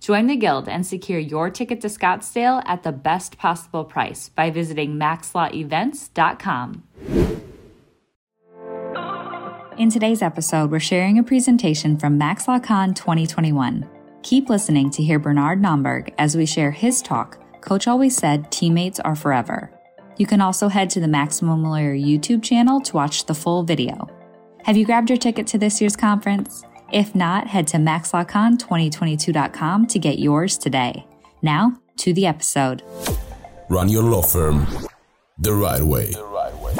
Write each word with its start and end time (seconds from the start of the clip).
Join 0.00 0.26
the 0.26 0.36
Guild 0.36 0.68
and 0.68 0.86
secure 0.86 1.18
your 1.18 1.50
ticket 1.50 1.80
to 1.80 1.88
Scottsdale 1.88 2.62
at 2.66 2.82
the 2.82 2.92
best 2.92 3.36
possible 3.36 3.84
price 3.84 4.28
by 4.28 4.50
visiting 4.50 4.94
maxlawevents.com. 4.94 6.84
In 9.76 9.90
today's 9.90 10.22
episode, 10.22 10.70
we're 10.70 10.80
sharing 10.80 11.18
a 11.18 11.22
presentation 11.22 11.96
from 11.96 12.18
MaxLawCon 12.18 12.96
2021. 12.96 13.88
Keep 14.22 14.48
listening 14.48 14.90
to 14.90 15.02
hear 15.02 15.18
Bernard 15.20 15.60
Nomberg 15.60 16.12
as 16.18 16.36
we 16.36 16.46
share 16.46 16.72
his 16.72 17.00
talk, 17.00 17.38
Coach 17.60 17.86
Always 17.86 18.16
Said 18.16 18.50
Teammates 18.50 18.98
Are 19.00 19.14
Forever. 19.14 19.70
You 20.16 20.26
can 20.26 20.40
also 20.40 20.68
head 20.68 20.90
to 20.90 21.00
the 21.00 21.06
Maximum 21.06 21.62
Lawyer 21.62 21.94
YouTube 21.94 22.42
channel 22.42 22.80
to 22.80 22.96
watch 22.96 23.26
the 23.26 23.34
full 23.34 23.62
video. 23.62 24.08
Have 24.64 24.76
you 24.76 24.84
grabbed 24.84 25.10
your 25.10 25.16
ticket 25.16 25.46
to 25.48 25.58
this 25.58 25.80
year's 25.80 25.94
conference? 25.96 26.64
If 26.90 27.14
not, 27.14 27.48
head 27.48 27.66
to 27.68 27.76
maxlawcon2022.com 27.76 29.86
to 29.88 29.98
get 29.98 30.18
yours 30.18 30.56
today. 30.56 31.04
Now, 31.42 31.78
to 31.98 32.14
the 32.14 32.24
episode. 32.26 32.82
Run 33.68 33.90
your 33.90 34.02
law 34.02 34.22
firm 34.22 34.66
the 35.36 35.52
right 35.52 35.82
way. 35.82 36.12
The 36.12 36.24
right 36.24 36.56
way. 36.56 36.72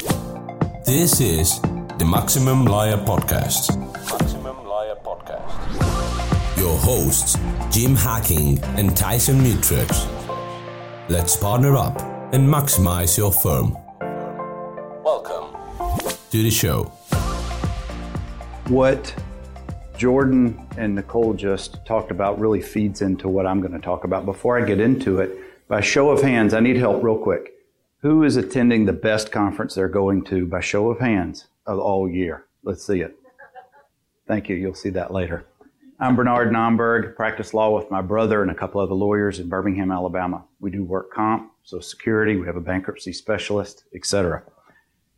This 0.85 1.21
is 1.21 1.61
the 1.99 2.05
Maximum 2.09 2.65
Liar 2.65 2.97
Podcast. 2.97 3.77
Maximum 4.09 4.65
Lawyer 4.65 4.95
Podcast. 4.95 6.57
Your 6.57 6.75
hosts, 6.79 7.37
Jim 7.69 7.95
Hacking 7.95 8.57
and 8.77 8.97
Tyson 8.97 9.39
Mutrux. 9.41 10.07
Let's 11.07 11.37
partner 11.37 11.77
up 11.77 12.01
and 12.33 12.47
maximize 12.47 13.15
your 13.15 13.31
firm. 13.31 13.77
Welcome 15.03 15.55
to 16.31 16.43
the 16.43 16.49
show. 16.49 16.85
What 18.69 19.13
Jordan 19.99 20.67
and 20.77 20.95
Nicole 20.95 21.33
just 21.35 21.85
talked 21.85 22.09
about 22.09 22.39
really 22.39 22.61
feeds 22.61 23.03
into 23.03 23.27
what 23.27 23.45
I'm 23.45 23.59
going 23.59 23.73
to 23.73 23.79
talk 23.79 24.05
about. 24.05 24.25
Before 24.25 24.57
I 24.57 24.65
get 24.65 24.79
into 24.79 25.19
it, 25.19 25.67
by 25.67 25.81
show 25.81 26.09
of 26.09 26.21
hands, 26.21 26.55
I 26.55 26.59
need 26.61 26.77
help 26.77 27.03
real 27.03 27.17
quick. 27.17 27.51
Who 28.01 28.23
is 28.23 28.37
attending 28.37 28.85
the 28.85 28.93
best 28.93 29.31
conference 29.31 29.75
they're 29.75 29.87
going 29.87 30.23
to 30.25 30.47
by 30.47 30.61
show 30.61 30.89
of 30.89 30.99
hands? 30.99 31.45
of 31.69 31.77
all 31.77 32.09
year. 32.09 32.45
Let's 32.63 32.85
see 32.85 33.01
it. 33.01 33.15
Thank 34.27 34.49
you. 34.49 34.55
You'll 34.55 34.73
see 34.73 34.89
that 34.89 35.11
later. 35.11 35.45
I'm 35.99 36.15
Bernard 36.15 36.51
Nomberg, 36.51 37.15
practice 37.15 37.53
law 37.53 37.75
with 37.75 37.91
my 37.91 38.01
brother 38.01 38.41
and 38.41 38.49
a 38.49 38.55
couple 38.55 38.81
other 38.81 38.93
lawyers 38.93 39.39
in 39.39 39.49
Birmingham, 39.49 39.91
Alabama. 39.91 40.45
We 40.59 40.71
do 40.71 40.83
work 40.83 41.13
comp, 41.13 41.51
social 41.63 41.81
security, 41.81 42.37
we 42.37 42.47
have 42.47 42.55
a 42.55 42.61
bankruptcy 42.61 43.11
specialist, 43.11 43.83
etc. 43.93 44.43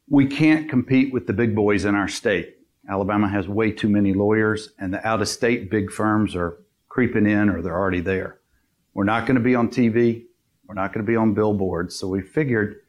We 0.10 0.26
can't 0.26 0.70
compete 0.70 1.14
with 1.14 1.28
the 1.28 1.34
big 1.34 1.56
boys 1.56 1.86
in 1.86 1.94
our 1.94 2.08
state. 2.08 2.58
Alabama 2.90 3.30
has 3.30 3.48
way 3.48 3.72
too 3.72 3.90
many 3.90 4.14
lawyers, 4.14 4.70
and 4.80 4.94
the 4.94 5.06
out 5.08 5.22
of 5.22 5.28
state 5.28 5.70
big 5.70 5.92
firms 5.92 6.36
are 6.36 6.58
creeping 6.90 7.26
in 7.26 7.50
or 7.50 7.62
they're 7.62 7.78
already 7.78 8.02
there. 8.02 8.40
We're 8.94 9.06
not 9.06 9.26
going 9.26 9.36
to 9.36 9.42
be 9.42 9.56
on 9.56 9.70
TV. 9.70 10.26
We're 10.66 10.76
not 10.76 10.94
going 10.94 11.06
to 11.06 11.10
be 11.10 11.16
on 11.16 11.34
billboards. 11.34 11.96
So 11.96 12.08
we 12.08 12.22
figured, 12.22 12.82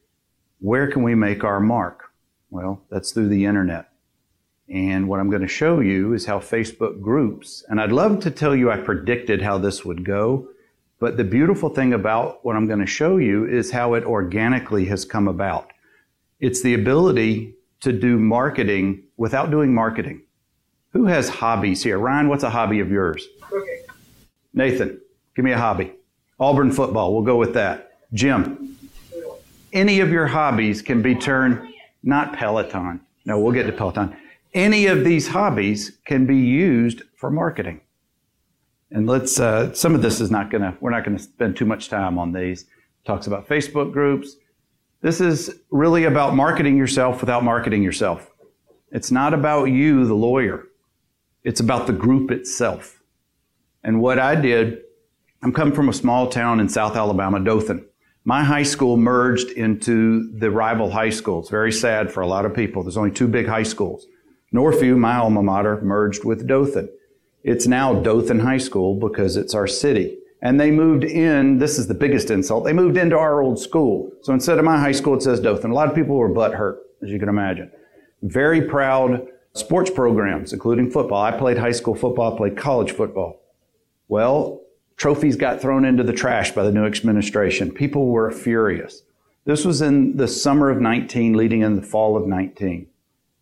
where 0.58 0.90
can 0.90 1.02
we 1.02 1.14
make 1.14 1.44
our 1.44 1.60
mark? 1.60 2.12
Well, 2.50 2.82
that's 2.90 3.12
through 3.12 3.28
the 3.28 3.44
internet. 3.44 3.90
And 4.68 5.08
what 5.08 5.20
I'm 5.20 5.30
going 5.30 5.42
to 5.42 5.48
show 5.48 5.80
you 5.80 6.14
is 6.14 6.26
how 6.26 6.38
Facebook 6.38 7.00
groups, 7.00 7.64
and 7.68 7.80
I'd 7.80 7.92
love 7.92 8.20
to 8.20 8.30
tell 8.30 8.56
you 8.56 8.70
I 8.70 8.78
predicted 8.78 9.42
how 9.42 9.58
this 9.58 9.84
would 9.84 10.04
go, 10.04 10.48
but 10.98 11.16
the 11.16 11.24
beautiful 11.24 11.68
thing 11.68 11.92
about 11.92 12.44
what 12.44 12.56
I'm 12.56 12.68
going 12.68 12.78
to 12.78 12.86
show 12.86 13.16
you 13.16 13.44
is 13.44 13.72
how 13.72 13.94
it 13.94 14.04
organically 14.04 14.84
has 14.86 15.04
come 15.04 15.28
about. 15.28 15.72
It's 16.40 16.62
the 16.62 16.74
ability 16.74 17.54
to 17.80 17.92
do 17.92 18.18
marketing 18.18 19.02
without 19.22 19.52
doing 19.52 19.72
marketing. 19.72 20.20
Who 20.94 21.06
has 21.06 21.28
hobbies 21.28 21.80
here? 21.80 21.96
Ryan, 21.96 22.28
what's 22.28 22.42
a 22.42 22.50
hobby 22.50 22.80
of 22.80 22.90
yours? 22.90 23.24
Cooking. 23.40 23.82
Nathan, 24.52 25.00
give 25.36 25.44
me 25.44 25.52
a 25.52 25.58
hobby. 25.58 25.92
Auburn 26.40 26.72
football, 26.72 27.12
we'll 27.12 27.22
go 27.22 27.36
with 27.36 27.54
that. 27.54 28.00
Jim, 28.12 28.76
any 29.72 30.00
of 30.00 30.10
your 30.10 30.26
hobbies 30.26 30.82
can 30.82 31.02
be 31.02 31.14
turned 31.14 31.72
not 32.02 32.32
Peloton. 32.32 33.00
No, 33.24 33.38
we'll 33.38 33.52
get 33.52 33.66
to 33.66 33.72
Peloton. 33.72 34.16
Any 34.54 34.86
of 34.86 35.04
these 35.04 35.28
hobbies 35.28 35.98
can 36.04 36.26
be 36.26 36.38
used 36.38 37.02
for 37.14 37.30
marketing. 37.30 37.80
And 38.90 39.06
let's, 39.06 39.38
uh, 39.38 39.72
some 39.72 39.94
of 39.94 40.02
this 40.02 40.20
is 40.20 40.32
not 40.32 40.50
going 40.50 40.62
to, 40.62 40.76
we're 40.80 40.90
not 40.90 41.04
going 41.04 41.16
to 41.16 41.22
spend 41.22 41.56
too 41.56 41.64
much 41.64 41.88
time 41.88 42.18
on 42.18 42.32
these. 42.32 42.64
Talks 43.04 43.28
about 43.28 43.48
Facebook 43.48 43.92
groups. 43.92 44.34
This 45.00 45.20
is 45.20 45.60
really 45.70 46.06
about 46.06 46.34
marketing 46.34 46.76
yourself 46.76 47.20
without 47.20 47.44
marketing 47.44 47.84
yourself. 47.84 48.31
It's 48.92 49.10
not 49.10 49.32
about 49.32 49.64
you, 49.64 50.06
the 50.06 50.14
lawyer. 50.14 50.68
It's 51.42 51.60
about 51.60 51.86
the 51.86 51.92
group 51.94 52.30
itself. 52.30 53.00
And 53.82 54.00
what 54.00 54.18
I 54.18 54.34
did, 54.34 54.82
I'm 55.42 55.52
coming 55.52 55.74
from 55.74 55.88
a 55.88 55.94
small 55.94 56.28
town 56.28 56.60
in 56.60 56.68
South 56.68 56.94
Alabama, 56.94 57.40
Dothan. 57.40 57.86
My 58.24 58.44
high 58.44 58.62
school 58.62 58.96
merged 58.96 59.48
into 59.50 60.30
the 60.38 60.50
rival 60.50 60.90
high 60.90 61.10
school. 61.10 61.40
It's 61.40 61.48
very 61.48 61.72
sad 61.72 62.12
for 62.12 62.20
a 62.20 62.26
lot 62.26 62.44
of 62.44 62.54
people. 62.54 62.82
There's 62.82 62.98
only 62.98 63.10
two 63.10 63.26
big 63.26 63.48
high 63.48 63.64
schools. 63.64 64.06
Northview, 64.54 64.96
my 64.96 65.16
alma 65.16 65.42
mater, 65.42 65.80
merged 65.80 66.24
with 66.24 66.46
Dothan. 66.46 66.88
It's 67.42 67.66
now 67.66 67.94
Dothan 67.94 68.40
High 68.40 68.58
School 68.58 68.94
because 68.94 69.36
it's 69.36 69.54
our 69.54 69.66
city. 69.66 70.18
And 70.42 70.60
they 70.60 70.70
moved 70.70 71.02
in, 71.02 71.58
this 71.58 71.78
is 71.78 71.86
the 71.88 71.94
biggest 71.94 72.30
insult, 72.30 72.64
they 72.64 72.72
moved 72.72 72.96
into 72.96 73.16
our 73.16 73.40
old 73.40 73.58
school. 73.58 74.12
So 74.22 74.32
instead 74.32 74.58
of 74.58 74.64
my 74.64 74.78
high 74.78 74.92
school, 74.92 75.14
it 75.14 75.22
says 75.22 75.40
Dothan. 75.40 75.70
A 75.70 75.74
lot 75.74 75.88
of 75.88 75.94
people 75.94 76.16
were 76.16 76.28
butt 76.28 76.52
hurt, 76.54 76.78
as 77.02 77.10
you 77.10 77.18
can 77.18 77.28
imagine. 77.28 77.72
Very 78.22 78.62
proud 78.62 79.26
sports 79.54 79.90
programs, 79.90 80.52
including 80.52 80.90
football. 80.90 81.22
I 81.22 81.32
played 81.32 81.58
high 81.58 81.72
school 81.72 81.94
football, 81.94 82.34
I 82.34 82.36
played 82.36 82.56
college 82.56 82.92
football. 82.92 83.40
Well, 84.08 84.62
Trophies 84.96 85.36
got 85.36 85.60
thrown 85.60 85.84
into 85.84 86.04
the 86.04 86.12
trash 86.12 86.52
by 86.52 86.62
the 86.62 86.70
new 86.70 86.84
administration. 86.84 87.72
People 87.72 88.06
were 88.06 88.30
furious. 88.30 89.02
This 89.44 89.64
was 89.64 89.82
in 89.82 90.16
the 90.16 90.28
summer 90.28 90.70
of 90.70 90.80
19, 90.80 91.34
leading 91.34 91.62
in 91.62 91.74
the 91.74 91.82
fall 91.82 92.16
of 92.16 92.26
19. 92.26 92.86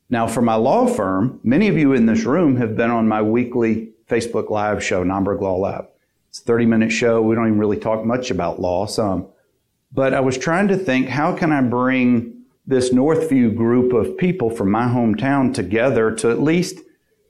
Now, 0.08 0.26
for 0.26 0.40
my 0.40 0.54
law 0.54 0.86
firm, 0.86 1.38
many 1.44 1.68
of 1.68 1.76
you 1.76 1.92
in 1.92 2.06
this 2.06 2.24
room 2.24 2.56
have 2.56 2.76
been 2.76 2.90
on 2.90 3.06
my 3.06 3.20
weekly 3.20 3.90
Facebook 4.08 4.48
Live 4.48 4.82
show, 4.82 5.04
Nomberg 5.04 5.40
Law 5.40 5.56
Lab. 5.56 5.88
It's 6.30 6.40
a 6.40 6.44
30 6.44 6.66
minute 6.66 6.92
show. 6.92 7.20
We 7.20 7.34
don't 7.34 7.46
even 7.46 7.58
really 7.58 7.76
talk 7.76 8.04
much 8.04 8.30
about 8.30 8.60
law, 8.60 8.86
some. 8.86 9.26
But 9.92 10.14
I 10.14 10.20
was 10.20 10.38
trying 10.38 10.68
to 10.68 10.76
think 10.76 11.08
how 11.08 11.36
can 11.36 11.52
I 11.52 11.60
bring 11.60 12.39
this 12.66 12.92
Northview 12.92 13.54
group 13.56 13.92
of 13.92 14.16
people 14.18 14.50
from 14.50 14.70
my 14.70 14.84
hometown 14.84 15.52
together 15.52 16.14
to 16.16 16.30
at 16.30 16.40
least 16.40 16.78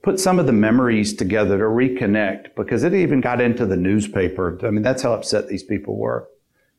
put 0.03 0.19
some 0.19 0.39
of 0.39 0.47
the 0.47 0.53
memories 0.53 1.15
together 1.15 1.59
to 1.59 1.65
reconnect 1.65 2.55
because 2.57 2.83
it 2.83 2.95
even 2.95 3.21
got 3.21 3.41
into 3.41 3.67
the 3.67 3.77
newspaper. 3.77 4.59
I 4.67 4.71
mean, 4.71 4.83
that's 4.83 5.03
how 5.03 5.13
upset 5.13 5.49
these 5.49 5.63
people 5.63 5.97
were. 5.97 6.29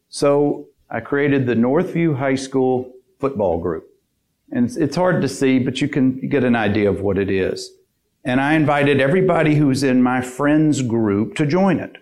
So 0.10 0.68
I 0.90 1.00
created 1.00 1.46
the 1.46 1.56
Northview 1.56 2.18
High 2.18 2.36
School 2.36 2.94
football 3.20 3.60
group. 3.60 3.88
And 4.52 4.70
it's, 4.76 4.98
hard 4.98 5.22
to 5.22 5.30
see, 5.30 5.60
but 5.60 5.80
you 5.80 5.88
can 5.88 6.28
get 6.28 6.44
an 6.44 6.56
idea 6.56 6.90
of 6.90 7.02
what 7.02 7.18
it 7.18 7.32
is. 7.32 7.72
And 8.26 8.42
I 8.42 8.54
invited 8.56 9.00
everybody 9.00 9.56
who's 9.56 9.84
in 9.84 10.04
my 10.04 10.22
friends 10.22 10.82
group 10.82 11.36
to 11.36 11.46
join 11.46 11.80
it. 11.80 11.96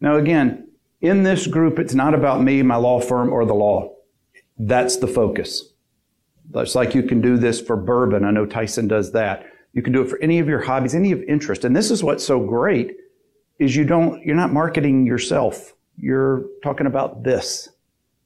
Now, 0.00 0.16
again, 0.16 0.68
in 1.00 1.22
this 1.22 1.46
group, 1.46 1.78
it's 1.78 1.94
not 1.94 2.14
about 2.14 2.42
me, 2.42 2.62
my 2.62 2.74
law 2.74 3.00
firm, 3.00 3.32
or 3.32 3.44
the 3.44 3.54
law. 3.54 3.94
That's 4.58 4.96
the 4.96 5.06
focus. 5.06 5.72
It's 6.54 6.74
like 6.74 6.94
you 6.94 7.02
can 7.02 7.20
do 7.20 7.36
this 7.36 7.60
for 7.60 7.76
bourbon. 7.76 8.24
I 8.24 8.30
know 8.30 8.46
Tyson 8.46 8.88
does 8.88 9.12
that. 9.12 9.46
You 9.72 9.82
can 9.82 9.92
do 9.92 10.02
it 10.02 10.08
for 10.08 10.18
any 10.20 10.38
of 10.38 10.48
your 10.48 10.60
hobbies, 10.60 10.94
any 10.94 11.12
of 11.12 11.22
interest. 11.24 11.64
And 11.64 11.76
this 11.76 11.90
is 11.90 12.02
what's 12.02 12.24
so 12.24 12.40
great 12.40 12.96
is 13.58 13.76
you 13.76 13.84
don't, 13.84 14.24
you're 14.24 14.34
not 14.34 14.52
marketing 14.52 15.06
yourself. 15.06 15.74
You're 15.96 16.46
talking 16.62 16.86
about 16.86 17.22
this. 17.22 17.68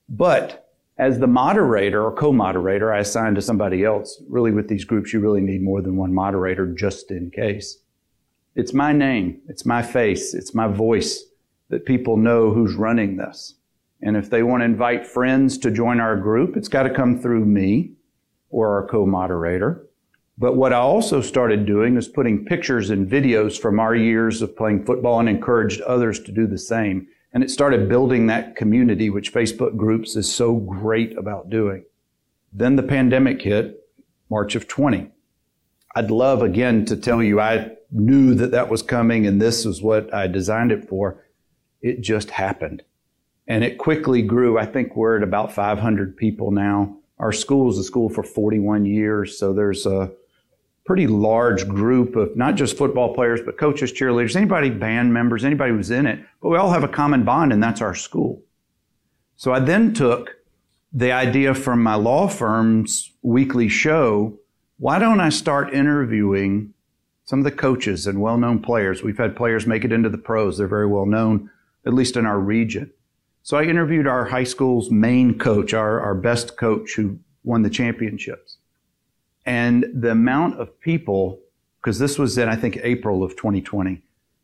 But 0.09 0.63
As 0.99 1.19
the 1.19 1.27
moderator 1.27 2.05
or 2.05 2.13
co-moderator, 2.13 2.93
I 2.93 3.01
assign 3.01 3.35
to 3.35 3.43
somebody 3.43 3.85
else. 3.85 4.23
Really, 4.29 4.53
with 4.53 4.69
these 4.69 4.85
groups, 4.85 5.13
you 5.13 5.21
really 5.21 5.41
need 5.41 5.63
more 5.63 5.81
than 5.81 5.97
one 5.97 6.13
moderator 6.13 6.67
just 6.67 7.11
in 7.11 7.31
case. 7.31 7.79
It's 8.55 8.75
my 8.75 8.93
name, 8.93 9.41
it's 9.49 9.65
my 9.65 9.83
face, 9.83 10.35
it's 10.35 10.55
my 10.55 10.69
voice 10.69 11.25
that 11.71 11.87
people 11.87 12.19
know 12.19 12.53
who's 12.53 12.75
running 12.75 13.17
this. 13.17 13.55
And 14.03 14.17
if 14.17 14.29
they 14.29 14.43
want 14.43 14.63
to 14.63 14.65
invite 14.65 15.07
friends 15.07 15.57
to 15.59 15.71
join 15.71 16.01
our 16.01 16.17
group, 16.17 16.57
it's 16.57 16.69
got 16.69 16.83
to 16.83 16.91
come 16.91 17.21
through 17.21 17.45
me 17.45 17.93
or 18.51 18.75
our 18.77 18.87
co-moderator. 18.89 19.87
But 20.37 20.57
what 20.57 20.73
I 20.73 20.79
also 20.79 21.21
started 21.21 21.67
doing 21.67 21.97
is 21.97 22.09
putting 22.09 22.45
pictures 22.45 22.91
and 22.91 23.09
videos 23.09 23.59
from 23.59 23.79
our 23.79 23.95
years 23.95 24.43
of 24.43 24.57
playing 24.57 24.85
football 24.85 25.21
and 25.21 25.29
encouraged 25.29 25.81
others 25.83 26.19
to 26.21 26.33
do 26.33 26.47
the 26.47 26.59
same. 26.59 27.07
And 27.33 27.45
it 27.45 27.51
started 27.51 27.89
building 27.89 28.27
that 28.27 28.57
community, 28.57 29.09
which 29.09 29.33
Facebook 29.33 29.77
groups 29.77 30.17
is 30.17 30.33
so 30.33 30.57
great 30.57 31.17
about 31.17 31.49
doing. 31.49 31.85
Then 32.53 32.77
the 32.77 32.83
pandemic 32.83 33.41
hit, 33.43 33.89
March 34.29 34.55
of 34.55 34.67
20. 34.67 35.11
I'd 35.95 36.11
love 36.11 36.43
again 36.43 36.85
to 36.87 36.97
tell 36.97 37.23
you 37.23 37.39
I 37.41 37.77
knew 37.91 38.35
that 38.35 38.51
that 38.51 38.69
was 38.69 38.83
coming 38.83 39.27
and 39.27 39.41
this 39.41 39.65
was 39.65 39.83
what 39.83 40.13
I 40.13 40.27
designed 40.27 40.73
it 40.73 40.89
for. 40.89 41.25
It 41.81 42.01
just 42.01 42.31
happened. 42.31 42.83
And 43.47 43.65
it 43.65 43.79
quickly 43.79 44.23
grew. 44.23 44.59
I 44.59 44.67
think 44.67 44.97
we're 44.97 45.17
at 45.17 45.23
about 45.23 45.53
500 45.53 46.17
people 46.17 46.51
now. 46.51 46.97
Our 47.19 47.33
school 47.33 47.71
is 47.71 47.79
a 47.79 47.85
school 47.85 48.09
for 48.09 48.23
41 48.23 48.85
years, 48.85 49.39
so 49.39 49.53
there's 49.53 49.87
a 49.87 50.11
pretty 50.85 51.07
large 51.07 51.69
group 51.69 52.17
of 52.17 52.37
not 52.37 52.57
just 52.57 52.77
football 52.77 53.15
players, 53.15 53.41
but 53.45 53.59
coaches, 53.59 53.93
cheerleaders, 53.93 54.35
anybody, 54.35 54.71
band 54.71 55.13
members, 55.13 55.45
anybody 55.45 55.73
who's 55.73 55.91
in 55.91 56.07
it. 56.07 56.21
But 56.41 56.49
we 56.49 56.59
all 56.59 56.71
have 56.71 56.85
a 56.85 56.89
common 56.89 57.25
bond, 57.25 57.53
and 57.53 57.63
that's 57.63 57.81
our 57.81 57.95
school. 57.95 58.43
So 59.37 59.53
I 59.53 59.61
then 59.61 59.95
took 59.95 60.37
the 60.93 61.13
idea 61.13 61.55
from 61.55 61.83
my 61.83 61.95
law 61.95 62.29
firm's 62.29 63.13
weekly 63.23 63.69
show 63.69 64.39
why 64.83 64.99
don't 64.99 65.21
I 65.21 65.29
start 65.29 65.73
interviewing 65.73 66.75
some 67.25 67.39
of 67.39 67.45
the 67.45 67.53
coaches 67.53 68.09
and 68.09 68.21
well 68.21 68.37
known 68.37 68.59
players? 68.59 69.01
We've 69.01 69.17
had 69.17 69.37
players 69.37 69.65
make 69.65 69.85
it 69.85 69.93
into 69.93 70.09
the 70.09 70.19
pros, 70.19 70.59
they're 70.59 70.67
very 70.67 70.89
well 70.89 71.07
known, 71.07 71.51
at 71.87 71.95
least 71.95 72.17
in 72.17 72.27
our 72.27 72.41
region. 72.41 72.91
So 73.45 73.57
I 73.57 73.65
interviewed 73.65 74.07
our 74.07 74.25
high 74.25 74.45
school's 74.45 74.91
main 74.91 75.37
coach, 75.37 75.75
our, 75.75 76.01
our 76.01 76.15
best 76.15 76.57
coach 76.57 76.95
who 76.95 77.19
won 77.43 77.63
the 77.63 77.71
championships. 77.71 78.59
And 79.45 79.85
the 79.93 80.13
amount 80.13 80.61
of 80.61 80.79
people, 80.81 81.41
because 81.81 81.99
this 81.99 82.19
was 82.19 82.39
in, 82.39 82.49
I 82.49 82.55
think, 82.55 82.79
April 82.83 83.25
of 83.25 83.33
2020, 83.33 84.01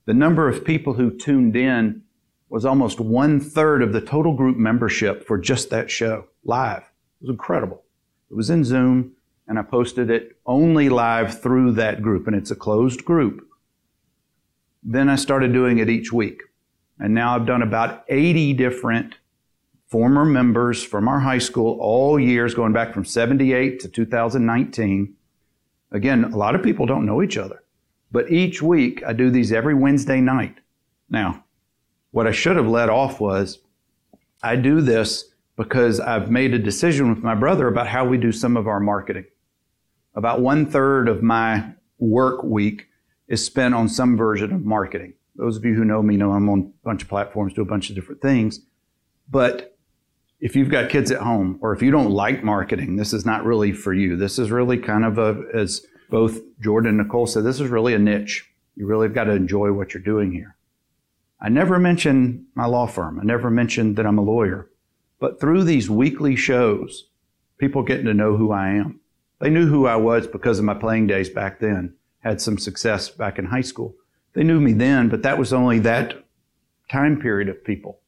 the 0.06 0.14
number 0.14 0.48
of 0.48 0.64
people 0.64 0.94
who 0.94 1.16
tuned 1.16 1.54
in 1.54 2.02
was 2.48 2.64
almost 2.64 2.98
one 2.98 3.38
third 3.38 3.82
of 3.82 3.92
the 3.92 4.00
total 4.00 4.34
group 4.34 4.56
membership 4.56 5.24
for 5.26 5.38
just 5.38 5.70
that 5.70 5.90
show 5.90 6.24
live. 6.44 6.82
It 6.82 7.26
was 7.26 7.30
incredible. 7.30 7.84
It 8.30 8.34
was 8.34 8.50
in 8.50 8.64
Zoom 8.64 9.12
and 9.46 9.58
I 9.58 9.62
posted 9.62 10.10
it 10.10 10.36
only 10.44 10.88
live 10.88 11.40
through 11.40 11.72
that 11.72 12.02
group 12.02 12.26
and 12.26 12.34
it's 12.34 12.50
a 12.50 12.56
closed 12.56 13.04
group. 13.04 13.46
Then 14.82 15.08
I 15.08 15.16
started 15.16 15.52
doing 15.52 15.78
it 15.78 15.88
each 15.88 16.12
week. 16.12 16.42
And 17.00 17.14
now 17.14 17.34
I've 17.34 17.46
done 17.46 17.62
about 17.62 18.04
80 18.08 18.54
different 18.54 19.14
former 19.86 20.24
members 20.24 20.84
from 20.84 21.08
our 21.08 21.20
high 21.20 21.38
school 21.38 21.78
all 21.80 22.18
years 22.20 22.54
going 22.54 22.72
back 22.72 22.92
from 22.92 23.04
78 23.04 23.80
to 23.80 23.88
2019. 23.88 25.14
Again, 25.92 26.24
a 26.24 26.36
lot 26.36 26.54
of 26.54 26.62
people 26.62 26.86
don't 26.86 27.06
know 27.06 27.22
each 27.22 27.38
other, 27.38 27.62
but 28.12 28.30
each 28.30 28.60
week 28.60 29.02
I 29.06 29.12
do 29.12 29.30
these 29.30 29.52
every 29.52 29.74
Wednesday 29.74 30.20
night. 30.20 30.58
Now, 31.08 31.44
what 32.10 32.26
I 32.26 32.32
should 32.32 32.56
have 32.56 32.68
let 32.68 32.90
off 32.90 33.20
was 33.20 33.60
I 34.42 34.56
do 34.56 34.80
this 34.80 35.32
because 35.56 36.00
I've 36.00 36.30
made 36.30 36.54
a 36.54 36.58
decision 36.58 37.08
with 37.10 37.24
my 37.24 37.34
brother 37.34 37.66
about 37.66 37.88
how 37.88 38.04
we 38.04 38.18
do 38.18 38.30
some 38.30 38.56
of 38.56 38.68
our 38.68 38.80
marketing. 38.80 39.24
About 40.14 40.40
one 40.40 40.66
third 40.66 41.08
of 41.08 41.22
my 41.22 41.72
work 41.98 42.44
week 42.44 42.86
is 43.26 43.44
spent 43.44 43.74
on 43.74 43.88
some 43.88 44.16
version 44.16 44.52
of 44.52 44.64
marketing. 44.64 45.14
Those 45.38 45.56
of 45.56 45.64
you 45.64 45.74
who 45.74 45.84
know 45.84 46.02
me 46.02 46.16
know 46.16 46.32
I'm 46.32 46.48
on 46.48 46.72
a 46.82 46.84
bunch 46.84 47.02
of 47.02 47.08
platforms, 47.08 47.54
do 47.54 47.62
a 47.62 47.64
bunch 47.64 47.88
of 47.88 47.94
different 47.94 48.20
things. 48.20 48.60
But 49.30 49.78
if 50.40 50.56
you've 50.56 50.70
got 50.70 50.90
kids 50.90 51.12
at 51.12 51.20
home 51.20 51.58
or 51.62 51.72
if 51.72 51.80
you 51.80 51.92
don't 51.92 52.10
like 52.10 52.42
marketing, 52.42 52.96
this 52.96 53.12
is 53.12 53.24
not 53.24 53.44
really 53.44 53.72
for 53.72 53.94
you. 53.94 54.16
This 54.16 54.38
is 54.38 54.50
really 54.50 54.78
kind 54.78 55.04
of 55.04 55.16
a, 55.18 55.44
as 55.54 55.86
both 56.10 56.40
Jordan 56.60 56.90
and 56.90 56.98
Nicole 56.98 57.26
said, 57.26 57.44
this 57.44 57.60
is 57.60 57.70
really 57.70 57.94
a 57.94 57.98
niche. 57.98 58.50
You 58.74 58.86
really 58.86 59.06
have 59.06 59.14
got 59.14 59.24
to 59.24 59.32
enjoy 59.32 59.72
what 59.72 59.94
you're 59.94 60.02
doing 60.02 60.32
here. 60.32 60.56
I 61.40 61.48
never 61.48 61.78
mentioned 61.78 62.46
my 62.54 62.66
law 62.66 62.86
firm. 62.86 63.20
I 63.20 63.24
never 63.24 63.48
mentioned 63.48 63.96
that 63.96 64.06
I'm 64.06 64.18
a 64.18 64.22
lawyer. 64.22 64.70
But 65.20 65.40
through 65.40 65.64
these 65.64 65.88
weekly 65.88 66.34
shows, 66.34 67.08
people 67.58 67.82
getting 67.84 68.06
to 68.06 68.14
know 68.14 68.36
who 68.36 68.50
I 68.50 68.70
am. 68.70 69.00
They 69.40 69.50
knew 69.50 69.68
who 69.68 69.86
I 69.86 69.96
was 69.96 70.26
because 70.26 70.58
of 70.58 70.64
my 70.64 70.74
playing 70.74 71.06
days 71.06 71.28
back 71.28 71.60
then. 71.60 71.94
Had 72.20 72.40
some 72.40 72.58
success 72.58 73.08
back 73.08 73.38
in 73.38 73.46
high 73.46 73.60
school. 73.60 73.94
They 74.38 74.44
knew 74.44 74.60
me 74.60 74.72
then, 74.72 75.08
but 75.08 75.24
that 75.24 75.36
was 75.36 75.52
only 75.52 75.80
that 75.80 76.14
time 76.88 77.20
period 77.20 77.48
of 77.48 77.64
people 77.64 78.00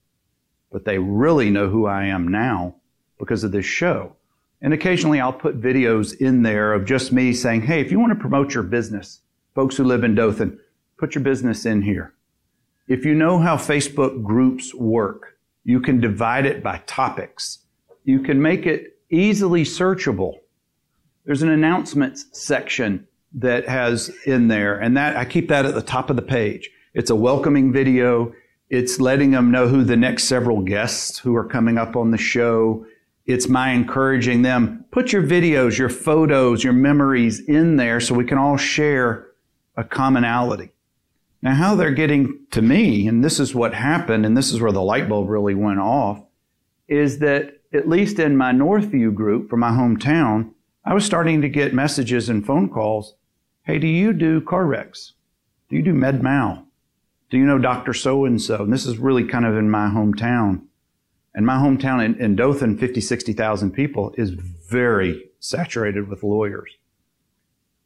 but 0.71 0.85
they 0.85 0.99
really 0.99 1.51
know 1.51 1.69
who 1.69 1.87
I 1.87 2.07
am 2.07 2.29
now 2.29 2.77
because 3.19 3.45
of 3.45 3.53
this 3.53 3.67
show. 3.67 4.17
And 4.63 4.73
occasionally 4.73 5.21
I'll 5.21 5.33
put 5.33 5.61
videos 5.61 6.17
in 6.17 6.43
there 6.43 6.73
of 6.73 6.85
just 6.85 7.13
me 7.13 7.33
saying, 7.33 7.63
hey, 7.63 7.81
if 7.81 7.91
you 7.91 7.99
want 7.99 8.13
to 8.13 8.21
promote 8.21 8.55
your 8.55 8.63
business, 8.63 9.21
folks 9.55 9.77
who 9.77 9.85
live 9.85 10.05
in 10.05 10.15
Dothan, 10.15 10.59
put 10.99 11.15
your 11.15 11.25
business 11.25 11.67
in 11.67 11.83
here. 11.83 12.15
If 12.87 13.05
you 13.05 13.15
know 13.15 13.39
how 13.39 13.57
Facebook 13.57 14.23
groups 14.23 14.75
work, 14.75 15.39
you 15.65 15.81
can 15.81 16.01
divide 16.01 16.47
it 16.47 16.63
by 16.63 16.83
topics. 16.87 17.61
You 18.05 18.21
can 18.21 18.41
make 18.41 18.67
it 18.67 18.99
easily 19.11 19.65
searchable. 19.65 20.39
There's 21.25 21.43
an 21.43 21.51
announcements 21.51 22.27
section 22.33 23.07
that 23.35 23.69
has 23.69 24.11
in 24.27 24.49
there, 24.49 24.79
and 24.79 24.97
that 24.97 25.17
I 25.17 25.25
keep 25.25 25.49
that 25.49 25.67
at 25.67 25.75
the 25.75 25.83
top 25.83 26.11
of 26.11 26.17
the 26.17 26.23
page. 26.23 26.71
It's 26.95 27.11
a 27.11 27.17
welcoming 27.17 27.73
video. 27.73 28.35
It's 28.69 29.01
letting 29.01 29.31
them 29.31 29.51
know 29.51 29.69
who 29.69 29.85
the 29.85 29.97
next 29.97 30.25
several 30.25 30.63
guests 30.63 31.19
who 31.19 31.37
are 31.37 31.45
coming 31.45 31.79
up 31.79 31.97
on 31.97 32.11
the 32.11 32.19
show. 32.19 32.87
It's 33.27 33.49
my 33.49 33.71
encouraging 33.71 34.43
them, 34.43 34.85
put 34.91 35.13
your 35.13 35.23
videos, 35.23 35.79
your 35.79 35.89
photos, 35.89 36.65
your 36.65 36.73
memories 36.73 37.41
in 37.41 37.77
there 37.77 38.01
so 38.01 38.15
we 38.15 38.25
can 38.25 38.39
all 38.39 38.57
share 38.57 39.29
a 39.77 39.85
commonality. 39.85 40.73
Now, 41.43 41.55
how 41.55 41.75
they're 41.75 41.93
getting 41.93 42.47
to 42.51 42.61
me, 42.61 43.07
and 43.07 43.25
this 43.25 43.39
is 43.39 43.55
what 43.55 43.73
happened, 43.73 44.27
and 44.27 44.37
this 44.37 44.53
is 44.53 44.61
where 44.61 44.73
the 44.73 44.83
light 44.83 45.09
bulb 45.09 45.29
really 45.29 45.55
went 45.55 45.79
off, 45.79 46.23
is 46.89 47.21
that 47.21 47.61
at 47.73 47.89
least 47.89 48.19
in 48.19 48.37
my 48.37 48.53
Northview 48.53 49.15
group 49.15 49.49
from 49.49 49.61
my 49.61 49.71
hometown, 49.71 50.51
I 50.85 50.93
was 50.93 51.05
starting 51.05 51.41
to 51.43 51.49
get 51.49 51.73
messages 51.73 52.29
and 52.29 52.45
phone 52.45 52.69
calls. 52.69 53.15
Hey, 53.63 53.79
do 53.79 53.87
you 53.87 54.13
do 54.13 54.41
car 54.41 54.67
wrecks? 54.67 55.13
Do 55.69 55.77
you 55.77 55.83
do 55.83 55.95
med 55.95 56.23
mal? 56.23 56.67
do 57.31 57.39
you 57.39 57.47
know 57.47 57.59
Dr. 57.59 57.95
So 57.95 58.25
and 58.25 58.43
so? 58.43 58.65
And 58.65 58.73
this 58.73 58.87
is 58.87 58.99
really 58.99 59.25
kind 59.25 59.47
of 59.47 59.57
in 59.57 59.71
my 59.71 59.89
hometown. 59.89 60.63
And 61.33 61.47
my 61.47 61.55
hometown 61.55 62.05
in, 62.05 62.21
in 62.21 62.35
Dothan, 62.35 62.77
50, 62.77 63.01
60,000 63.01 63.71
people, 63.71 64.13
is 64.19 64.31
very 64.31 65.31
saturated 65.39 66.09
with 66.09 66.25
lawyers. 66.25 66.77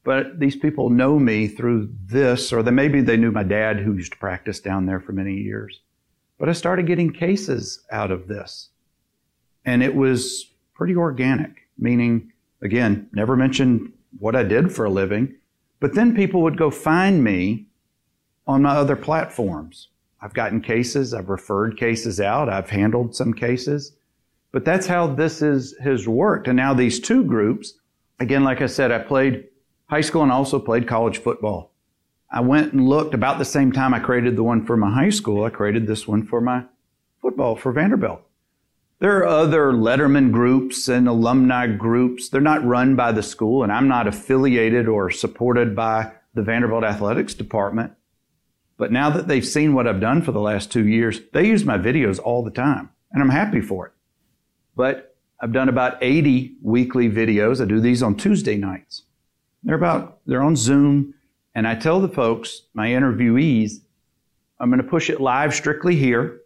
But 0.03 0.41
these 0.41 0.57
people 0.57 0.89
know 0.89 1.19
me 1.19 1.47
through 1.47 1.91
this, 2.07 2.53
or 2.53 2.63
they, 2.63 2.71
maybe 2.71 3.03
they 3.03 3.19
knew 3.19 3.31
my 3.31 3.43
dad 3.43 3.81
who 3.81 3.95
used 3.95 4.13
to 4.13 4.19
practice 4.19 4.61
down 4.61 4.87
there 4.87 5.01
for 5.01 5.13
many 5.13 5.35
years. 5.35 5.81
But 6.39 6.49
I 6.49 6.53
started 6.53 6.87
getting 6.87 7.13
cases 7.13 7.85
out 7.91 8.11
of 8.11 8.29
this. 8.29 8.71
And 9.67 9.83
it 9.83 9.95
was 9.95 10.51
pretty 10.75 10.97
organic, 10.97 11.69
meaning, 11.79 12.33
again, 12.63 13.09
never 13.13 13.37
mentioned 13.37 13.93
what 14.19 14.37
I 14.37 14.43
did 14.43 14.73
for 14.73 14.87
a 14.87 14.91
living. 14.91 15.37
But 15.81 15.95
then 15.95 16.15
people 16.15 16.43
would 16.43 16.57
go 16.57 16.71
find 16.71 17.23
me 17.23 17.67
on 18.47 18.63
my 18.63 18.77
other 18.77 18.97
platforms. 18.97 19.89
I've 20.21 20.35
gotten 20.35 20.61
cases, 20.61 21.13
I've 21.13 21.29
referred 21.29 21.77
cases 21.77 22.21
out, 22.21 22.49
I've 22.49 22.71
handled 22.71 23.15
some 23.15 23.35
cases. 23.35 23.93
But 24.53 24.65
that's 24.65 24.87
how 24.87 25.09
this 25.09 25.43
is, 25.43 25.77
has 25.83 26.09
worked. 26.09 26.49
And 26.49 26.57
now 26.57 26.73
these 26.73 27.01
two 27.01 27.25
groups, 27.25 27.75
again, 28.21 28.45
like 28.45 28.63
I 28.63 28.67
said, 28.67 28.93
I 28.93 29.01
played 29.01 29.49
high 29.87 30.01
school 30.01 30.23
and 30.23 30.33
also 30.33 30.59
played 30.59 30.89
college 30.89 31.19
football. 31.19 31.73
I 32.31 32.41
went 32.41 32.73
and 32.73 32.89
looked 32.89 33.15
about 33.15 33.39
the 33.39 33.45
same 33.45 33.71
time 33.73 33.93
I 33.95 33.99
created 33.99 34.37
the 34.37 34.43
one 34.43 34.65
for 34.65 34.77
my 34.77 34.91
high 34.91 35.11
school. 35.11 35.45
I 35.45 35.51
created 35.51 35.87
this 35.87 36.09
one 36.09 36.27
for 36.27 36.41
my 36.41 36.65
football 37.21 37.57
for 37.57 37.73
Vanderbilt. 37.73 38.23
There 39.05 39.19
are 39.19 39.27
other 39.27 39.73
Letterman 39.73 40.33
groups 40.33 40.89
and 40.89 41.07
alumni 41.07 41.67
groups. 41.67 42.31
They're 42.31 42.41
not 42.41 42.65
run 42.65 42.97
by 42.97 43.13
the 43.13 43.23
school, 43.23 43.63
and 43.63 43.71
I'm 43.71 43.87
not 43.87 44.07
affiliated 44.07 44.89
or 44.89 45.11
supported 45.11 45.77
by 45.77 46.13
the 46.33 46.41
Vanderbilt 46.41 46.85
Athletics 46.85 47.35
Department. 47.35 47.93
But 48.79 48.93
now 48.93 49.11
that 49.11 49.29
they've 49.29 49.47
seen 49.47 49.75
what 49.75 49.87
I've 49.87 50.01
done 50.01 50.23
for 50.23 50.33
the 50.33 50.41
last 50.41 50.73
two 50.73 50.89
years, 50.89 51.21
they 51.35 51.47
use 51.47 51.67
my 51.67 51.77
videos 51.77 52.19
all 52.19 52.43
the 52.43 52.51
time, 52.51 52.89
and 53.13 53.23
I'm 53.23 53.29
happy 53.29 53.61
for 53.61 53.89
it. 53.89 53.93
But 54.75 55.15
I've 55.39 55.53
done 55.53 55.69
about 55.69 55.99
80 56.01 56.57
weekly 56.63 57.11
videos. 57.11 57.61
I 57.61 57.67
do 57.67 57.81
these 57.81 58.03
on 58.03 58.17
Tuesday 58.17 58.57
nights. 58.57 59.03
They're 59.65 59.77
about, 59.77 60.21
they're 60.25 60.43
on 60.43 60.57
Zoom, 60.57 61.13
and 61.55 61.69
I 61.69 61.75
tell 61.75 62.01
the 62.01 62.09
folks, 62.09 62.63
my 62.73 62.89
interviewees, 62.89 63.83
I'm 64.59 64.71
going 64.71 64.81
to 64.81 64.89
push 64.89 65.11
it 65.11 65.21
live 65.21 65.55
strictly 65.55 65.95
here. 65.95 66.41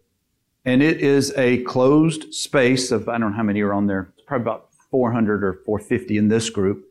And 0.64 0.82
it 0.82 1.00
is 1.00 1.32
a 1.36 1.62
closed 1.62 2.34
space 2.34 2.90
of, 2.90 3.08
I 3.08 3.18
don't 3.18 3.30
know 3.30 3.36
how 3.36 3.42
many 3.42 3.60
are 3.62 3.72
on 3.72 3.86
there, 3.86 4.12
it's 4.16 4.26
probably 4.26 4.42
about 4.42 4.68
400 4.90 5.44
or 5.44 5.54
450 5.64 6.16
in 6.18 6.28
this 6.28 6.50
group. 6.50 6.84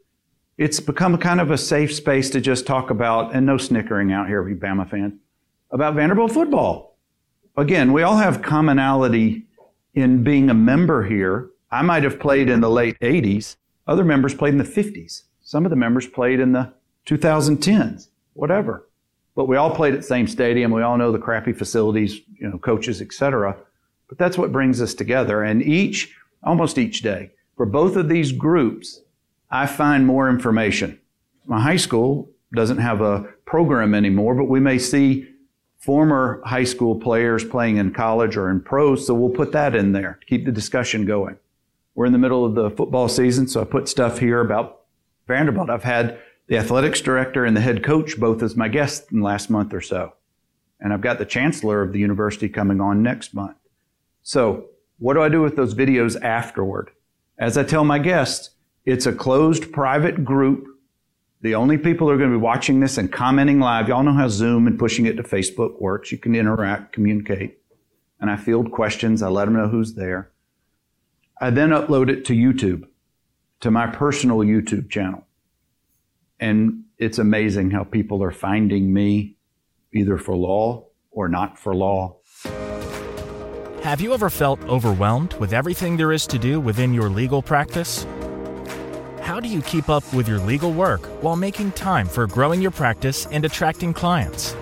It's 0.58 0.80
become 0.80 1.18
kind 1.18 1.40
of 1.40 1.52
a 1.52 1.58
safe 1.58 1.94
space 1.94 2.30
to 2.32 2.42
just 2.42 2.66
talk 2.66 2.90
about, 2.90 3.36
and 3.36 3.46
no 3.46 3.58
snickering 3.58 4.12
out 4.12 4.28
here, 4.28 4.42
we 4.42 4.56
Bama 4.56 4.90
fans, 4.90 5.14
about 5.72 5.94
Vanderbilt 5.94 6.32
football. 6.32 6.98
Again, 7.56 7.94
we 7.94 8.04
all 8.04 8.18
have 8.18 8.42
commonality 8.42 9.46
in 9.94 10.24
being 10.24 10.50
a 10.50 10.54
member 10.54 11.04
here. 11.04 11.50
I 11.70 11.82
might 11.82 12.04
have 12.04 12.20
played 12.20 12.50
in 12.50 12.62
the 12.62 12.70
late 12.70 13.00
80s. 13.00 13.58
Other 13.88 14.04
members 14.04 14.34
played 14.34 14.54
in 14.54 14.58
the 14.58 14.64
50s. 14.64 15.24
Some 15.42 15.66
of 15.66 15.70
the 15.70 15.76
members 15.76 16.08
played 16.08 16.40
in 16.40 16.52
the 16.52 16.74
2010s, 17.06 18.10
whatever. 18.34 18.88
But 19.38 19.48
we 19.48 19.56
all 19.56 19.70
played 19.70 19.94
at 19.94 20.00
the 20.02 20.08
same 20.08 20.26
stadium. 20.26 20.72
We 20.72 20.82
all 20.82 20.98
know 20.98 21.12
the 21.12 21.20
crappy 21.20 21.54
facilities, 21.54 22.22
you 22.40 22.50
know, 22.50 22.58
coaches, 22.58 23.04
etc. 23.04 23.56
But 24.10 24.18
that's 24.18 24.36
what 24.36 24.52
brings 24.52 24.82
us 24.82 24.96
together. 24.96 25.44
And 25.44 25.62
each, 25.62 26.12
almost 26.44 26.80
each 26.80 27.04
day, 27.04 27.30
for 27.56 27.68
both 27.68 27.96
of 27.98 28.10
these 28.10 28.32
groups, 28.32 29.00
I 29.52 29.68
find 29.68 30.08
more 30.08 30.28
information. 30.28 31.00
My 31.46 31.62
high 31.62 31.78
school 31.78 32.32
doesn't 32.52 32.80
have 32.80 33.02
a 33.02 33.26
program 33.46 33.94
anymore, 33.94 34.34
but 34.34 34.46
we 34.46 34.60
may 34.60 34.80
see 34.80 35.30
former 35.78 36.42
high 36.44 36.64
school 36.64 37.00
players 37.00 37.44
playing 37.44 37.78
in 37.78 37.94
college 37.94 38.38
or 38.38 38.50
in 38.50 38.60
pros, 38.60 39.06
so 39.06 39.14
we'll 39.14 39.30
put 39.30 39.52
that 39.52 39.76
in 39.76 39.92
there 39.92 40.18
to 40.20 40.26
keep 40.26 40.46
the 40.46 40.52
discussion 40.52 41.06
going. 41.06 41.38
We're 41.94 42.08
in 42.08 42.12
the 42.12 42.18
middle 42.18 42.44
of 42.44 42.56
the 42.56 42.72
football 42.72 43.08
season, 43.08 43.48
so 43.48 43.62
I 43.62 43.66
put 43.66 43.88
stuff 43.88 44.18
here 44.18 44.42
about 44.42 44.82
Vanderbilt. 45.28 45.70
I've 45.70 45.84
had 45.84 46.20
the 46.48 46.58
athletics 46.58 47.02
director 47.02 47.46
and 47.46 47.56
the 47.56 47.62
head 47.62 47.84
coach 47.84 48.20
both 48.20 48.42
as 48.42 48.56
my 48.56 48.68
guests 48.68 49.12
in 49.12 49.20
the 49.20 49.26
last 49.26 49.50
month 49.50 49.74
or 49.74 49.82
so. 49.82 50.14
And 50.80 50.94
I've 50.94 51.02
got 51.02 51.20
the 51.20 51.26
chancellor 51.26 51.82
of 51.82 51.92
the 51.92 52.00
university 52.00 52.50
coming 52.50 52.80
on 52.82 53.04
next 53.04 53.34
month. 53.34 53.58
So 54.24 54.70
what 55.00 55.14
do 55.14 55.22
I 55.22 55.30
do 55.30 55.42
with 55.42 55.56
those 55.56 55.76
videos 55.76 56.22
afterward? 56.22 56.92
As 57.38 57.58
I 57.58 57.64
tell 57.64 57.84
my 57.84 58.00
guests, 58.00 58.52
it's 58.86 59.06
a 59.06 59.14
closed 59.14 59.72
private 59.72 60.24
group. 60.24 60.66
The 61.42 61.56
only 61.56 61.78
people 61.78 62.08
who 62.08 62.14
are 62.14 62.18
going 62.18 62.32
to 62.32 62.38
be 62.38 62.42
watching 62.42 62.80
this 62.80 62.98
and 62.98 63.12
commenting 63.12 63.60
live, 63.60 63.88
y'all 63.88 64.04
know 64.04 64.14
how 64.14 64.28
Zoom 64.28 64.66
and 64.66 64.80
pushing 64.80 65.06
it 65.06 65.18
to 65.18 65.24
Facebook 65.24 65.80
works. 65.80 66.12
You 66.12 66.18
can 66.18 66.34
interact, 66.34 66.94
communicate. 66.94 67.60
And 68.20 68.32
I 68.32 68.38
field 68.38 68.72
questions. 68.72 69.22
I 69.22 69.28
let 69.28 69.46
them 69.46 69.56
know 69.56 69.68
who's 69.68 69.94
there. 69.94 70.32
I 71.40 71.52
then 71.52 71.70
upload 71.70 72.10
it 72.10 72.26
to 72.26 72.34
YouTube, 72.34 72.88
to 73.60 73.70
my 73.70 73.86
personal 73.86 74.38
YouTube 74.38 74.90
channel. 74.90 75.27
And 76.40 76.84
it's 76.98 77.20
amazing 77.20 77.72
how 77.72 77.84
people 77.84 78.24
are 78.24 78.32
finding 78.32 78.94
me 78.94 79.38
either 79.94 80.18
for 80.18 80.36
law 80.36 80.86
or 81.12 81.28
not 81.28 81.58
for 81.58 81.76
law. 81.76 82.18
Have 83.84 84.02
you 84.02 84.14
ever 84.14 84.30
felt 84.30 84.62
overwhelmed 84.64 85.34
with 85.36 85.54
everything 85.54 85.98
there 85.98 86.12
is 86.12 86.28
to 86.28 86.38
do 86.38 86.60
within 86.60 86.94
your 86.94 87.10
legal 87.10 87.42
practice? 87.42 88.06
How 89.22 89.40
do 89.40 89.48
you 89.48 89.62
keep 89.62 89.90
up 89.90 90.04
with 90.14 90.28
your 90.28 90.40
legal 90.40 90.72
work 90.72 91.06
while 91.22 91.36
making 91.36 91.72
time 91.72 92.08
for 92.08 92.28
growing 92.28 92.62
your 92.62 92.72
practice 92.72 93.28
and 93.28 93.46
attracting 93.46 93.94
clients? 93.94 94.56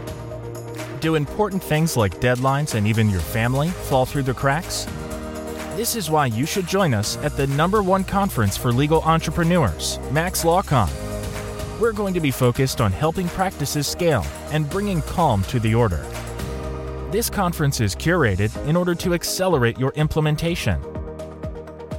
Do 1.02 1.16
important 1.16 1.62
things 1.62 1.98
like 1.98 2.20
deadlines 2.20 2.76
and 2.76 2.88
even 2.88 3.10
your 3.10 3.20
family 3.20 3.70
fall 3.70 4.06
through 4.06 4.24
the 4.24 4.34
cracks? 4.34 4.86
This 5.76 5.96
is 5.96 6.10
why 6.10 6.28
you 6.28 6.46
should 6.46 6.68
join 6.68 6.94
us 6.94 7.18
at 7.18 7.36
the 7.36 7.48
number 7.48 7.84
one 7.84 8.04
conference 8.04 8.58
for 8.58 8.72
legal 8.72 9.02
entrepreneurs, 9.02 10.00
Max 10.12 10.44
LawCon. 10.44 11.05
We're 11.80 11.94
going 11.94 12.14
to 12.14 12.20
be 12.20 12.32
focused 12.32 12.82
on 12.82 12.92
helping 12.92 13.28
practices 13.30 13.88
scale 13.88 14.26
and 14.52 14.70
bringing 14.70 15.02
calm 15.04 15.44
to 15.44 15.60
the 15.60 15.76
order. 15.76 16.06
This 17.12 17.30
conference 17.30 17.82
is 17.82 17.96
curated 17.96 18.56
in 18.68 18.76
order 18.76 18.96
to 18.96 19.14
accelerate 19.14 19.78
your 19.78 19.92
implementation 19.96 20.82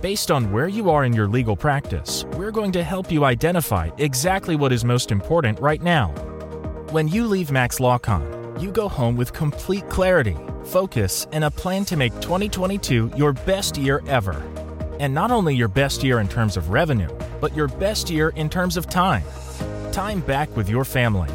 Based 0.03 0.31
on 0.31 0.53
where 0.53 0.69
you 0.69 0.91
are 0.91 1.05
in 1.05 1.13
your 1.15 1.27
legal 1.27 1.57
practice, 1.57 2.25
we're 2.35 2.51
going 2.51 2.71
to 2.73 2.85
help 2.85 3.11
you 3.11 3.25
identify 3.25 3.91
exactly 3.97 4.55
what 4.55 4.71
is 4.71 4.85
most 4.85 5.11
important 5.11 5.59
right 5.59 5.83
now. 5.83 6.11
When 6.91 7.09
you 7.09 7.27
leave 7.27 7.51
Max 7.51 7.79
LawCon, 7.79 8.61
you 8.61 8.71
go 8.71 8.89
home 8.89 9.17
with 9.17 9.33
complete 9.33 9.89
clarity, 9.89 10.37
focus, 10.65 11.27
and 11.33 11.45
a 11.45 11.51
plan 11.51 11.85
to 11.87 11.97
make 11.97 12.13
2022 12.21 13.13
your 13.17 13.33
best 13.33 13.79
year 13.79 14.03
ever. 14.07 14.35
And 15.01 15.15
not 15.15 15.31
only 15.31 15.57
your 15.57 15.69
best 15.69 16.05
year 16.05 16.21
in 16.21 16.29
terms 16.29 16.57
of 16.57 16.71
revenue, 16.71 17.09
but 17.41 17.55
your 17.55 17.69
best 17.69 18.11
year 18.11 18.31
in 18.31 18.49
terms 18.49 18.77
of 18.77 18.89
time. 18.89 19.23
Time 19.93 20.21
back 20.21 20.55
with 20.57 20.69
your 20.69 20.85
family. 20.85 21.31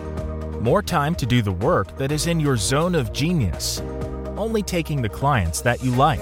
More 0.60 0.82
time 0.82 1.16
to 1.16 1.26
do 1.26 1.42
the 1.42 1.52
work 1.52 1.96
that 1.98 2.12
is 2.12 2.28
in 2.28 2.40
your 2.40 2.58
zone 2.58 2.96
of 2.96 3.14
genius. 3.14 3.80
Only 4.38 4.64
taking 4.64 5.02
the 5.02 5.10
clients 5.10 5.62
that 5.62 5.84
you 5.84 5.92
like. 5.92 6.20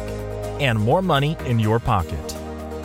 And 0.59 0.79
more 0.79 1.01
money 1.01 1.37
in 1.45 1.59
your 1.59 1.79
pocket. 1.79 2.35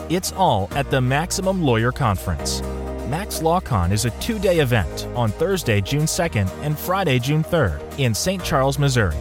It's 0.09 0.31
all 0.33 0.69
at 0.71 0.89
the 0.91 1.01
Maximum 1.01 1.63
Lawyer 1.63 1.91
Conference. 1.91 2.61
Max 3.07 3.39
LawCon 3.39 3.91
is 3.91 4.05
a 4.05 4.11
two 4.19 4.39
day 4.39 4.59
event 4.59 5.07
on 5.15 5.31
Thursday, 5.31 5.81
June 5.81 6.03
2nd 6.03 6.49
and 6.63 6.77
Friday, 6.77 7.19
June 7.19 7.43
3rd 7.43 7.99
in 7.99 8.13
St. 8.13 8.43
Charles, 8.43 8.79
Missouri. 8.79 9.15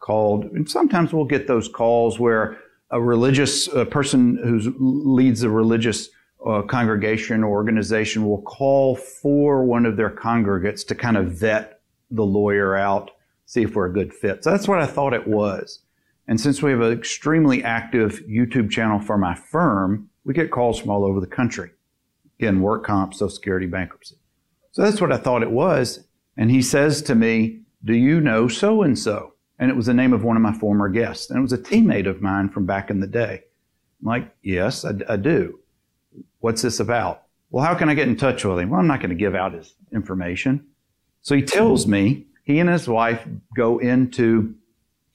called, 0.00 0.44
and 0.44 0.68
sometimes 0.70 1.12
we'll 1.12 1.24
get 1.24 1.46
those 1.46 1.68
calls 1.68 2.18
where 2.18 2.58
a 2.90 3.00
religious 3.00 3.66
a 3.68 3.84
person 3.84 4.38
who 4.42 4.74
leads 5.14 5.42
a 5.42 5.50
religious 5.50 6.08
uh, 6.46 6.62
congregation 6.62 7.42
or 7.42 7.50
organization 7.50 8.24
will 8.24 8.42
call 8.42 8.94
for 8.94 9.64
one 9.64 9.84
of 9.84 9.96
their 9.96 10.10
congregates 10.10 10.84
to 10.84 10.94
kind 10.94 11.16
of 11.16 11.32
vet 11.32 11.80
the 12.10 12.24
lawyer 12.24 12.76
out, 12.76 13.10
see 13.44 13.62
if 13.62 13.74
we're 13.74 13.86
a 13.86 13.92
good 13.92 14.14
fit. 14.14 14.44
So 14.44 14.50
that's 14.50 14.68
what 14.68 14.80
I 14.80 14.86
thought 14.86 15.12
it 15.12 15.26
was. 15.26 15.80
And 16.28 16.40
since 16.40 16.62
we 16.62 16.70
have 16.70 16.80
an 16.80 16.92
extremely 16.92 17.64
active 17.64 18.22
YouTube 18.28 18.70
channel 18.70 19.00
for 19.00 19.18
my 19.18 19.34
firm, 19.34 20.08
we 20.24 20.34
get 20.34 20.50
calls 20.50 20.78
from 20.78 20.90
all 20.90 21.04
over 21.04 21.20
the 21.20 21.26
country. 21.26 21.70
Again, 22.38 22.60
work 22.60 22.84
comp, 22.84 23.14
social 23.14 23.30
security, 23.30 23.66
bankruptcy. 23.66 24.16
So 24.72 24.82
that's 24.82 25.00
what 25.00 25.12
I 25.12 25.16
thought 25.16 25.42
it 25.42 25.50
was. 25.50 26.04
And 26.36 26.50
he 26.50 26.62
says 26.62 27.02
to 27.02 27.14
me, 27.14 27.60
do 27.84 27.94
you 27.94 28.20
know 28.20 28.48
so 28.48 28.82
and 28.82 28.98
so? 28.98 29.34
and 29.58 29.70
it 29.70 29.76
was 29.76 29.86
the 29.86 29.94
name 29.94 30.12
of 30.12 30.24
one 30.24 30.36
of 30.36 30.42
my 30.42 30.52
former 30.52 30.88
guests. 30.88 31.30
And 31.30 31.38
it 31.38 31.42
was 31.42 31.52
a 31.52 31.58
teammate 31.58 32.08
of 32.08 32.22
mine 32.22 32.48
from 32.48 32.64
back 32.64 32.90
in 32.90 33.00
the 33.00 33.06
day. 33.06 33.42
I'm 34.00 34.06
like, 34.06 34.30
yes, 34.42 34.84
I, 34.84 34.92
I 35.08 35.16
do. 35.16 35.58
What's 36.38 36.62
this 36.62 36.78
about? 36.78 37.24
Well, 37.50 37.64
how 37.64 37.74
can 37.74 37.88
I 37.88 37.94
get 37.94 38.08
in 38.08 38.16
touch 38.16 38.44
with 38.44 38.58
him? 38.58 38.70
Well, 38.70 38.80
I'm 38.80 38.86
not 38.86 39.00
going 39.00 39.10
to 39.10 39.16
give 39.16 39.34
out 39.34 39.54
his 39.54 39.74
information. 39.92 40.66
So 41.22 41.34
he 41.34 41.42
tells 41.42 41.86
me 41.86 42.26
he 42.44 42.60
and 42.60 42.70
his 42.70 42.86
wife 42.86 43.26
go 43.56 43.78
into 43.78 44.54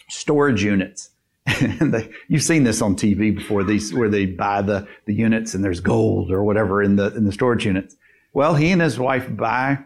storage 0.09 0.63
units. 0.63 1.11
And 1.45 1.93
they, 1.93 2.09
you've 2.27 2.43
seen 2.43 2.63
this 2.63 2.81
on 2.81 2.95
TV 2.95 3.35
before, 3.35 3.63
these 3.63 3.93
where 3.93 4.09
they 4.09 4.25
buy 4.25 4.61
the, 4.61 4.87
the 5.05 5.13
units 5.13 5.53
and 5.53 5.63
there's 5.63 5.81
gold 5.81 6.31
or 6.31 6.43
whatever 6.43 6.81
in 6.81 6.95
the 6.95 7.13
in 7.15 7.25
the 7.25 7.31
storage 7.31 7.65
units. 7.65 7.95
Well, 8.33 8.55
he 8.55 8.71
and 8.71 8.81
his 8.81 8.97
wife 8.97 9.27
buy 9.35 9.79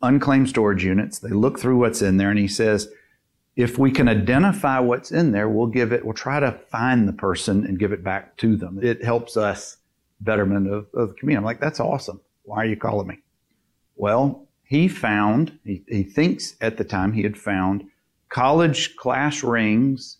unclaimed 0.00 0.48
storage 0.48 0.84
units. 0.84 1.18
They 1.18 1.30
look 1.30 1.58
through 1.58 1.78
what's 1.78 2.02
in 2.02 2.16
there, 2.16 2.30
and 2.30 2.38
he 2.38 2.48
says, 2.48 2.88
if 3.56 3.78
we 3.78 3.90
can 3.90 4.08
identify 4.08 4.78
what's 4.78 5.12
in 5.12 5.32
there, 5.32 5.48
we'll 5.48 5.66
give 5.66 5.92
it, 5.92 6.04
we'll 6.04 6.14
try 6.14 6.40
to 6.40 6.52
find 6.70 7.06
the 7.06 7.12
person 7.12 7.66
and 7.66 7.78
give 7.78 7.92
it 7.92 8.02
back 8.02 8.36
to 8.38 8.56
them. 8.56 8.78
It 8.82 9.04
helps 9.04 9.36
us 9.36 9.76
betterment 10.20 10.68
of, 10.68 10.86
of 10.94 11.08
the 11.10 11.14
community. 11.14 11.38
I'm 11.38 11.44
like, 11.44 11.60
that's 11.60 11.80
awesome. 11.80 12.20
Why 12.44 12.58
are 12.58 12.66
you 12.66 12.76
calling 12.76 13.08
me? 13.08 13.18
Well, 13.96 14.46
he 14.64 14.88
found, 14.88 15.58
he, 15.64 15.82
he 15.86 16.02
thinks 16.02 16.56
at 16.60 16.78
the 16.78 16.84
time 16.84 17.12
he 17.12 17.22
had 17.22 17.36
found 17.36 17.84
college 18.30 18.96
class 18.96 19.42
rings 19.42 20.18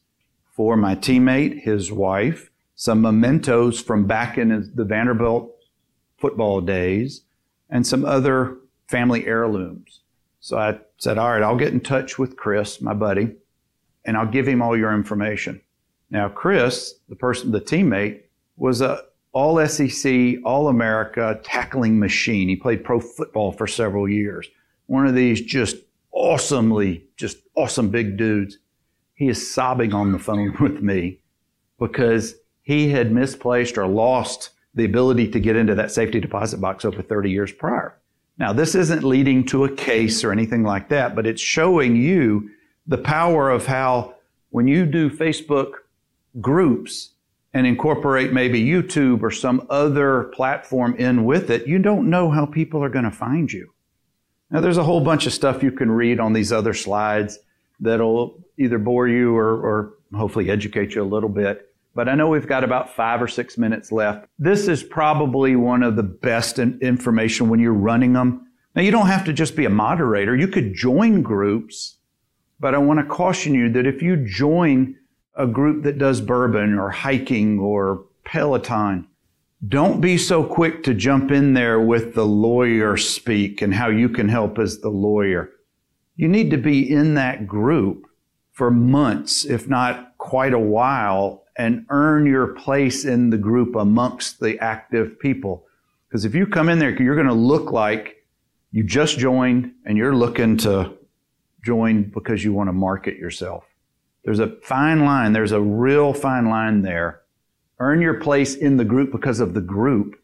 for 0.53 0.77
my 0.77 0.95
teammate, 0.95 1.63
his 1.63 1.91
wife, 1.91 2.51
some 2.75 3.01
mementos 3.01 3.81
from 3.81 4.07
back 4.07 4.39
in 4.39 4.73
the 4.75 4.85
Vanderbilt 4.85 5.51
football 6.19 6.61
days, 6.61 7.23
and 7.69 7.87
some 7.87 8.05
other 8.05 8.59
family 8.89 9.27
heirlooms. 9.27 10.01
So 10.41 10.59
I 10.59 10.79
said, 10.99 11.19
all 11.19 11.31
right, 11.31 11.43
I'll 11.43 11.57
get 11.57 11.73
in 11.73 11.81
touch 11.81 12.19
with 12.19 12.37
Chris, 12.37 12.81
my 12.81 12.95
buddy, 12.95 13.35
and 14.05 14.17
I'll 14.17 14.27
give 14.27 14.47
him 14.47 14.61
all 14.61 14.77
your 14.77 14.93
information. 14.95 15.61
Now, 16.11 16.29
Chris, 16.29 16.95
the 17.09 17.17
person, 17.17 17.53
the 17.53 17.61
teammate, 17.61 18.23
was 18.57 18.81
a 18.81 19.03
all 19.33 19.67
SEC, 19.67 20.37
all 20.45 20.69
America 20.69 21.41
tackling 21.43 21.99
machine. 21.99 22.49
He 22.49 22.57
played 22.57 22.85
pro 22.85 23.01
football 23.01 23.53
for 23.53 23.67
several 23.67 24.09
years. 24.09 24.47
One 24.87 25.07
of 25.07 25.15
these 25.15 25.41
just 25.41 25.77
awesomely, 26.13 27.07
just 27.17 27.39
awesome 27.55 27.89
big 27.89 28.19
dudes. 28.19 28.59
He 29.23 29.29
is 29.29 29.55
sobbing 29.55 29.95
on 29.95 30.11
the 30.11 30.19
phone 30.19 30.57
with 30.61 30.83
me 30.83 31.21
because 31.79 32.35
he 32.63 32.89
had 32.89 33.13
misplaced 33.13 33.79
or 33.79 33.87
lost 33.87 34.51
the 34.75 34.85
ability 34.85 35.31
to 35.31 35.39
get 35.39 35.55
into 35.55 35.77
that 35.77 35.93
safety 35.93 36.19
deposit 36.19 36.61
box 36.61 36.85
over 36.85 37.03
30 37.03 37.31
years 37.31 37.53
prior. 37.53 37.97
Now, 38.37 38.53
this 38.53 38.75
isn't 38.75 39.05
leading 39.05 39.45
to 39.47 39.63
a 39.63 39.71
case 39.71 40.25
or 40.25 40.33
anything 40.33 40.65
like 40.65 40.89
that, 40.89 41.15
but 41.15 41.25
it's 41.25 41.41
showing 41.41 41.95
you 41.95 42.51
the 42.89 42.99
power 42.99 43.49
of 43.49 43.67
how 43.67 44.17
when 44.51 44.67
you 44.67 44.87
do 44.87 45.09
Facebook 45.09 45.75
groups 46.41 47.11
and 47.55 47.65
incorporate 47.65 48.33
maybe 48.33 48.61
YouTube 48.61 49.23
or 49.23 49.31
some 49.31 49.65
other 49.71 50.33
platform 50.35 50.97
in 50.97 51.25
with 51.25 51.49
it, 51.49 51.69
you 51.69 51.79
don't 51.79 52.11
know 52.11 52.29
how 52.29 52.45
people 52.45 52.83
are 52.83 52.89
going 52.89 53.05
to 53.05 53.13
find 53.13 53.53
you. 53.53 53.73
Now, 54.51 54.61
there's 54.61 54.79
a 54.79 54.83
whole 54.83 55.01
bunch 55.01 55.29
of 55.29 55.33
stuff 55.33 55.63
you 55.63 55.71
can 55.71 55.93
read 55.93 56.19
on 56.19 56.33
these 56.33 56.51
other 56.51 56.75
slides 56.75 57.39
that'll 57.83 58.43
either 58.59 58.79
bore 58.79 59.09
you 59.09 59.37
or, 59.37 59.61
or 59.61 59.95
hopefully 60.15 60.51
educate 60.51 60.95
you 60.95 61.03
a 61.03 61.05
little 61.05 61.29
bit. 61.29 61.69
But 61.95 62.09
I 62.09 62.15
know 62.15 62.29
we've 62.29 62.47
got 62.47 62.65
about 62.65 62.95
five 62.95 63.21
or 63.21 63.29
six 63.29 63.59
minutes 63.59 63.93
left. 63.93 64.27
This 64.39 64.67
is 64.67 64.83
probably 64.83 65.57
one 65.57 65.83
of 65.83 65.97
the 65.97 66.03
best 66.03 66.59
information 66.59 67.51
when 67.51 67.61
you're 67.61 67.75
running 67.75 68.15
them. 68.15 68.47
Now, 68.75 68.81
you 68.81 68.91
don't 68.91 69.09
have 69.09 69.27
to 69.27 69.33
just 69.35 69.55
be 69.55 69.67
a 69.67 69.71
moderator. 69.71 70.35
You 70.35 70.49
could 70.49 70.75
join 70.75 71.21
groups, 71.21 71.99
but 72.59 72.75
I 72.75 72.79
want 72.79 73.01
to 73.01 73.05
caution 73.05 73.55
you 73.55 73.71
that 73.73 73.87
if 73.87 74.01
you 74.01 74.17
join 74.17 74.97
a 75.35 75.47
group 75.47 75.83
that 75.83 75.99
does 75.99 76.23
bourbon 76.23 76.79
or 76.79 76.91
hiking 76.91 77.59
or 77.59 78.07
Peloton, 78.25 79.07
don't 79.69 80.01
be 80.01 80.17
so 80.17 80.43
quick 80.43 80.83
to 80.85 80.95
jump 80.95 81.31
in 81.31 81.53
there 81.53 81.81
with 81.81 82.15
the 82.15 82.27
lawyer 82.27 82.97
speak 82.97 83.61
and 83.61 83.75
how 83.75 83.89
you 83.89 84.09
can 84.09 84.29
help 84.29 84.59
as 84.59 84.81
the 84.81 84.89
lawyer. 84.89 85.51
You 86.17 86.29
need 86.29 86.51
to 86.51 86.59
be 86.59 86.91
in 86.91 87.15
that 87.15 87.47
group 87.47 88.07
for 88.53 88.71
months, 88.71 89.45
if 89.45 89.69
not 89.69 90.17
quite 90.19 90.53
a 90.53 90.59
while, 90.59 91.45
and 91.57 91.87
earn 91.89 92.27
your 92.27 92.49
place 92.49 93.05
in 93.05 93.31
the 93.31 93.39
group 93.39 93.75
amongst 93.75 94.41
the 94.41 94.59
active 94.59 95.19
people. 95.19 95.67
Because 96.09 96.25
if 96.25 96.35
you 96.35 96.47
come 96.47 96.69
in 96.69 96.79
there, 96.79 96.91
you're 97.03 97.15
going 97.15 97.27
to 97.27 97.33
look 97.33 97.73
like 97.73 98.25
you 98.71 98.85
just 98.85 99.19
joined 99.19 99.73
and 99.85 99.97
you're 99.97 100.15
looking 100.15 100.57
to 100.59 100.93
join 101.65 102.05
because 102.05 102.45
you 102.45 102.53
want 102.53 102.69
to 102.69 102.73
market 102.73 103.17
yourself. 103.17 103.65
There's 104.25 104.39
a 104.39 104.57
fine 104.63 105.05
line. 105.05 105.33
There's 105.33 105.53
a 105.53 105.61
real 105.61 106.13
fine 106.13 106.49
line 106.49 106.83
there. 106.83 107.23
Earn 107.79 108.01
your 108.01 108.21
place 108.21 108.55
in 108.55 108.77
the 108.77 108.85
group 108.85 109.11
because 109.11 109.41
of 109.41 109.55
the 109.55 109.61
group. 109.61 110.21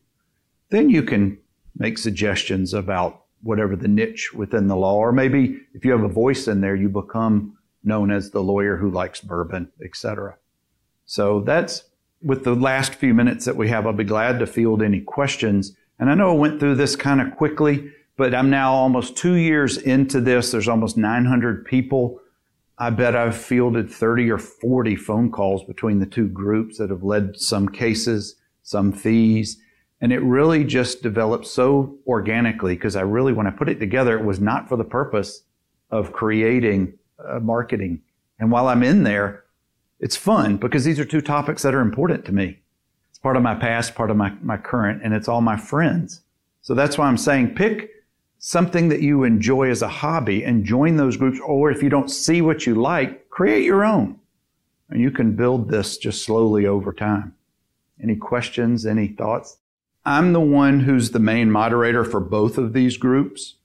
Then 0.71 0.91
you 0.91 1.03
can 1.03 1.39
make 1.77 1.99
suggestions 1.99 2.75
about 2.75 3.25
whatever 3.43 3.77
the 3.77 3.89
niche 3.89 4.33
within 4.35 4.67
the 4.67 4.77
law, 4.77 4.97
or 4.97 5.13
maybe 5.13 5.61
if 5.75 5.85
you 5.85 5.93
have 5.93 6.03
a 6.03 6.09
voice 6.09 6.49
in 6.49 6.61
there, 6.61 6.77
you 6.77 6.89
become 6.89 7.57
known 7.85 8.11
as 8.11 8.31
the 8.31 8.43
lawyer 8.43 8.77
who 8.77 8.91
likes 8.91 9.21
bourbon, 9.21 9.71
etc. 9.85 10.37
So 11.07 11.41
that's 11.41 11.85
with 12.23 12.45
the 12.45 12.55
last 12.55 12.95
few 12.95 13.15
minutes 13.15 13.45
that 13.45 13.57
we 13.57 13.69
have. 13.69 13.87
I'll 13.87 13.93
be 13.93 14.05
glad 14.05 14.39
to 14.41 14.47
field 14.47 14.83
any 14.83 15.01
questions. 15.01 15.77
And 15.99 16.11
I 16.11 16.15
know 16.15 16.31
I 16.31 16.35
went 16.35 16.61
through 16.61 16.75
this 16.75 16.97
kind 16.97 17.21
of 17.21 17.37
quickly, 17.37 17.93
but 18.17 18.35
I'm 18.35 18.51
now 18.51 18.73
almost 18.73 19.17
two 19.17 19.35
years 19.35 19.79
into 19.79 20.21
this. 20.21 20.51
There's 20.51 20.69
almost 20.69 20.97
900 20.97 21.65
people 21.65 22.21
I 22.81 22.91
bet 22.91 23.17
I've 23.17 23.37
fielded 23.37 23.91
30 23.91 24.31
or 24.31 24.39
40 24.39 24.95
phone 24.97 25.33
calls 25.33 25.65
between 25.65 25.99
the 25.99 26.07
two 26.07 26.29
groups 26.29 26.79
that 26.79 26.91
have 26.91 27.03
led 27.03 27.39
some 27.39 27.69
cases, 27.69 28.37
some 28.63 28.93
fees. 28.93 29.59
And 30.01 30.13
it 30.13 30.23
really 30.23 30.65
just 30.65 31.03
developed 31.03 31.47
so 31.47 31.99
organically 32.07 32.75
because 32.75 32.95
I 32.95 33.01
really, 33.01 33.33
when 33.33 33.47
I 33.47 33.51
put 33.51 33.69
it 33.69 33.81
together, 33.81 34.19
it 34.19 34.25
was 34.25 34.41
not 34.41 34.69
for 34.69 34.77
the 34.77 34.85
purpose 34.85 35.43
of 35.91 36.13
creating 36.13 36.95
uh, 37.25 37.41
marketing. 37.41 38.03
And 38.39 38.51
while 38.53 38.69
I'm 38.69 38.83
in 38.83 39.03
there, 39.03 39.45
it's 39.99 40.17
fun 40.17 40.57
because 40.57 40.85
these 40.85 41.01
are 41.01 41.05
two 41.05 41.21
topics 41.21 41.63
that 41.63 41.75
are 41.75 41.81
important 41.81 42.25
to 42.27 42.33
me. 42.33 42.61
It's 43.11 43.19
part 43.19 43.37
of 43.37 43.43
my 43.43 43.57
past, 43.57 43.97
part 43.97 44.11
of 44.11 44.17
my, 44.17 44.33
my 44.43 44.57
current, 44.57 45.03
and 45.03 45.13
it's 45.13 45.27
all 45.27 45.41
my 45.41 45.57
friends. 45.57 46.23
So 46.63 46.75
that's 46.75 46.97
why 46.97 47.09
I'm 47.09 47.19
saying 47.19 47.57
pick 47.57 47.91
something 48.39 48.89
that 48.89 49.01
you 49.01 49.25
enjoy 49.25 49.71
as 49.71 49.83
a 49.83 49.89
hobby 49.89 50.45
and 50.45 50.65
join 50.65 50.97
those 50.97 51.17
groups. 51.17 51.41
Or 51.45 51.71
if 51.71 51.83
you 51.83 51.89
don't 51.89 52.11
see 52.11 52.41
what 52.41 52.67
you 52.67 52.77
like, 52.77 53.29
create 53.31 53.65
your 53.65 53.85
own. 53.85 54.21
And 54.91 55.01
you 55.01 55.11
can 55.11 55.35
build 55.35 55.69
this 55.69 55.99
just 55.99 56.25
slowly 56.25 56.67
over 56.67 56.93
time. 56.93 57.35
Any 58.03 58.17
questions? 58.17 58.87
Any 58.87 59.09
thoughts? 59.09 59.58
I'm 60.09 60.33
the 60.33 60.41
one 60.41 60.81
who's 60.81 61.11
the 61.11 61.19
main 61.19 61.51
moderator 61.51 62.03
for 62.03 62.19
both 62.19 62.57
of 62.57 62.73
these 62.73 62.97
groups. 62.97 63.57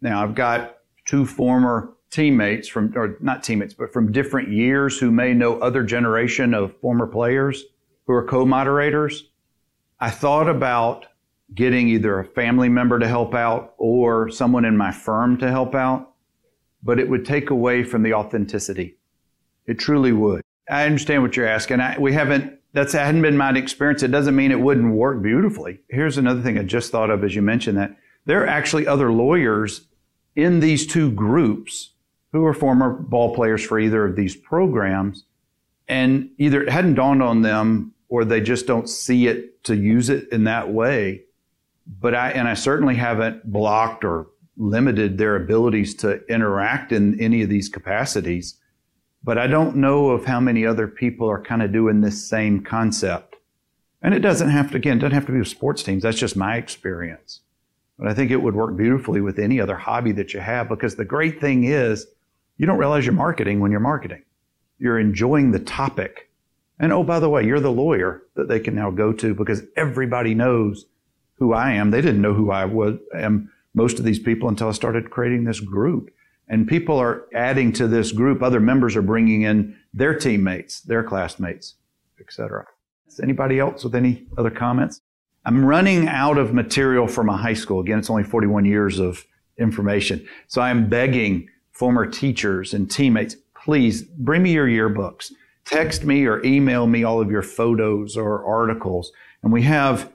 Now 0.00 0.24
I've 0.24 0.34
got 0.34 0.78
two 1.04 1.24
former 1.24 1.94
teammates 2.10 2.66
from, 2.66 2.92
or 2.96 3.16
not 3.20 3.44
teammates, 3.44 3.74
but 3.74 3.92
from 3.92 4.10
different 4.10 4.50
years 4.50 4.98
who 4.98 5.12
may 5.12 5.32
know 5.34 5.60
other 5.60 5.84
generation 5.84 6.52
of 6.52 6.76
former 6.80 7.06
players 7.06 7.62
who 8.08 8.12
are 8.12 8.26
co-moderators. 8.26 9.28
I 10.00 10.10
thought 10.10 10.48
about 10.48 11.06
getting 11.54 11.86
either 11.86 12.18
a 12.18 12.24
family 12.24 12.68
member 12.68 12.98
to 12.98 13.06
help 13.06 13.32
out 13.32 13.74
or 13.78 14.28
someone 14.30 14.64
in 14.64 14.76
my 14.76 14.90
firm 14.90 15.38
to 15.38 15.48
help 15.48 15.76
out, 15.76 16.10
but 16.82 16.98
it 16.98 17.08
would 17.08 17.24
take 17.24 17.50
away 17.50 17.84
from 17.84 18.02
the 18.02 18.14
authenticity. 18.14 18.96
It 19.68 19.78
truly 19.78 20.10
would. 20.10 20.42
I 20.68 20.86
understand 20.86 21.22
what 21.22 21.36
you're 21.36 21.46
asking. 21.46 21.78
I, 21.78 21.96
we 22.00 22.12
haven't, 22.12 22.58
that's 22.74 22.92
hadn't 22.92 23.22
been 23.22 23.36
my 23.36 23.50
experience. 23.56 24.02
It 24.02 24.10
doesn't 24.10 24.36
mean 24.36 24.52
it 24.52 24.60
wouldn't 24.60 24.94
work 24.94 25.22
beautifully. 25.22 25.80
Here's 25.88 26.18
another 26.18 26.42
thing 26.42 26.58
I 26.58 26.62
just 26.62 26.92
thought 26.92 27.08
of 27.08 27.24
as 27.24 27.34
you 27.34 27.40
mentioned 27.40 27.78
that. 27.78 27.96
There 28.26 28.42
are 28.42 28.46
actually 28.46 28.86
other 28.86 29.12
lawyers 29.12 29.86
in 30.36 30.60
these 30.60 30.86
two 30.86 31.10
groups 31.10 31.90
who 32.32 32.44
are 32.44 32.54
former 32.54 32.90
ball 32.90 33.34
players 33.34 33.64
for 33.64 33.78
either 33.78 34.04
of 34.04 34.16
these 34.16 34.36
programs. 34.36 35.24
And 35.88 36.30
either 36.38 36.62
it 36.62 36.70
hadn't 36.70 36.94
dawned 36.94 37.22
on 37.22 37.42
them 37.42 37.94
or 38.08 38.24
they 38.24 38.40
just 38.40 38.66
don't 38.66 38.88
see 38.88 39.26
it 39.26 39.64
to 39.64 39.76
use 39.76 40.10
it 40.10 40.28
in 40.30 40.44
that 40.44 40.70
way 40.70 41.24
but 41.86 42.14
I, 42.14 42.30
and 42.30 42.48
I 42.48 42.54
certainly 42.54 42.94
haven't 42.94 43.50
blocked 43.50 44.04
or 44.04 44.28
limited 44.56 45.18
their 45.18 45.36
abilities 45.36 45.94
to 45.96 46.24
interact 46.26 46.92
in 46.92 47.20
any 47.20 47.42
of 47.42 47.48
these 47.48 47.68
capacities. 47.68 48.58
But 49.24 49.38
I 49.38 49.46
don't 49.46 49.76
know 49.76 50.10
of 50.10 50.26
how 50.26 50.38
many 50.38 50.66
other 50.66 50.86
people 50.86 51.30
are 51.30 51.42
kind 51.42 51.62
of 51.62 51.72
doing 51.72 52.02
this 52.02 52.28
same 52.28 52.62
concept. 52.62 53.36
And 54.02 54.12
it 54.12 54.20
doesn't 54.20 54.50
have 54.50 54.70
to, 54.72 54.76
again, 54.76 54.98
it 54.98 55.00
doesn't 55.00 55.14
have 55.14 55.26
to 55.26 55.32
be 55.32 55.38
with 55.38 55.48
sports 55.48 55.82
teams. 55.82 56.02
That's 56.02 56.18
just 56.18 56.36
my 56.36 56.56
experience. 56.56 57.40
But 57.98 58.08
I 58.08 58.12
think 58.12 58.30
it 58.30 58.42
would 58.42 58.54
work 58.54 58.76
beautifully 58.76 59.22
with 59.22 59.38
any 59.38 59.60
other 59.60 59.76
hobby 59.76 60.12
that 60.12 60.34
you 60.34 60.40
have 60.40 60.68
because 60.68 60.96
the 60.96 61.06
great 61.06 61.40
thing 61.40 61.64
is 61.64 62.06
you 62.58 62.66
don't 62.66 62.78
realize 62.78 63.06
you're 63.06 63.14
marketing 63.14 63.60
when 63.60 63.70
you're 63.70 63.80
marketing. 63.80 64.22
You're 64.78 64.98
enjoying 64.98 65.52
the 65.52 65.58
topic. 65.58 66.30
And 66.78 66.92
oh, 66.92 67.02
by 67.02 67.18
the 67.18 67.30
way, 67.30 67.46
you're 67.46 67.60
the 67.60 67.70
lawyer 67.70 68.24
that 68.34 68.48
they 68.48 68.60
can 68.60 68.74
now 68.74 68.90
go 68.90 69.12
to 69.14 69.34
because 69.34 69.62
everybody 69.76 70.34
knows 70.34 70.84
who 71.38 71.54
I 71.54 71.72
am. 71.72 71.90
They 71.90 72.02
didn't 72.02 72.20
know 72.20 72.34
who 72.34 72.50
I 72.50 72.66
was, 72.66 72.98
am, 73.14 73.50
most 73.74 73.98
of 73.98 74.04
these 74.04 74.18
people, 74.18 74.48
until 74.48 74.68
I 74.68 74.72
started 74.72 75.10
creating 75.10 75.44
this 75.44 75.60
group. 75.60 76.10
And 76.48 76.68
people 76.68 76.98
are 76.98 77.26
adding 77.34 77.72
to 77.74 77.88
this 77.88 78.12
group. 78.12 78.42
Other 78.42 78.60
members 78.60 78.96
are 78.96 79.02
bringing 79.02 79.42
in 79.42 79.76
their 79.92 80.14
teammates, 80.14 80.80
their 80.80 81.02
classmates, 81.02 81.74
etc. 82.20 82.66
Is 83.08 83.20
anybody 83.20 83.58
else 83.58 83.84
with 83.84 83.94
any 83.94 84.26
other 84.36 84.50
comments? 84.50 85.00
I'm 85.46 85.64
running 85.64 86.08
out 86.08 86.38
of 86.38 86.54
material 86.54 87.06
for 87.06 87.24
my 87.24 87.36
high 87.36 87.54
school. 87.54 87.80
Again, 87.80 87.98
it's 87.98 88.10
only 88.10 88.24
41 88.24 88.64
years 88.64 88.98
of 88.98 89.24
information. 89.58 90.26
So 90.46 90.60
I'm 90.60 90.88
begging 90.88 91.48
former 91.72 92.06
teachers 92.06 92.72
and 92.72 92.90
teammates, 92.90 93.36
please 93.54 94.02
bring 94.02 94.42
me 94.42 94.52
your 94.52 94.66
yearbooks. 94.66 95.32
Text 95.64 96.04
me 96.04 96.26
or 96.26 96.44
email 96.44 96.86
me 96.86 97.04
all 97.04 97.20
of 97.20 97.30
your 97.30 97.42
photos 97.42 98.16
or 98.16 98.44
articles. 98.44 99.12
And 99.42 99.52
we 99.52 99.62
have 99.62 100.10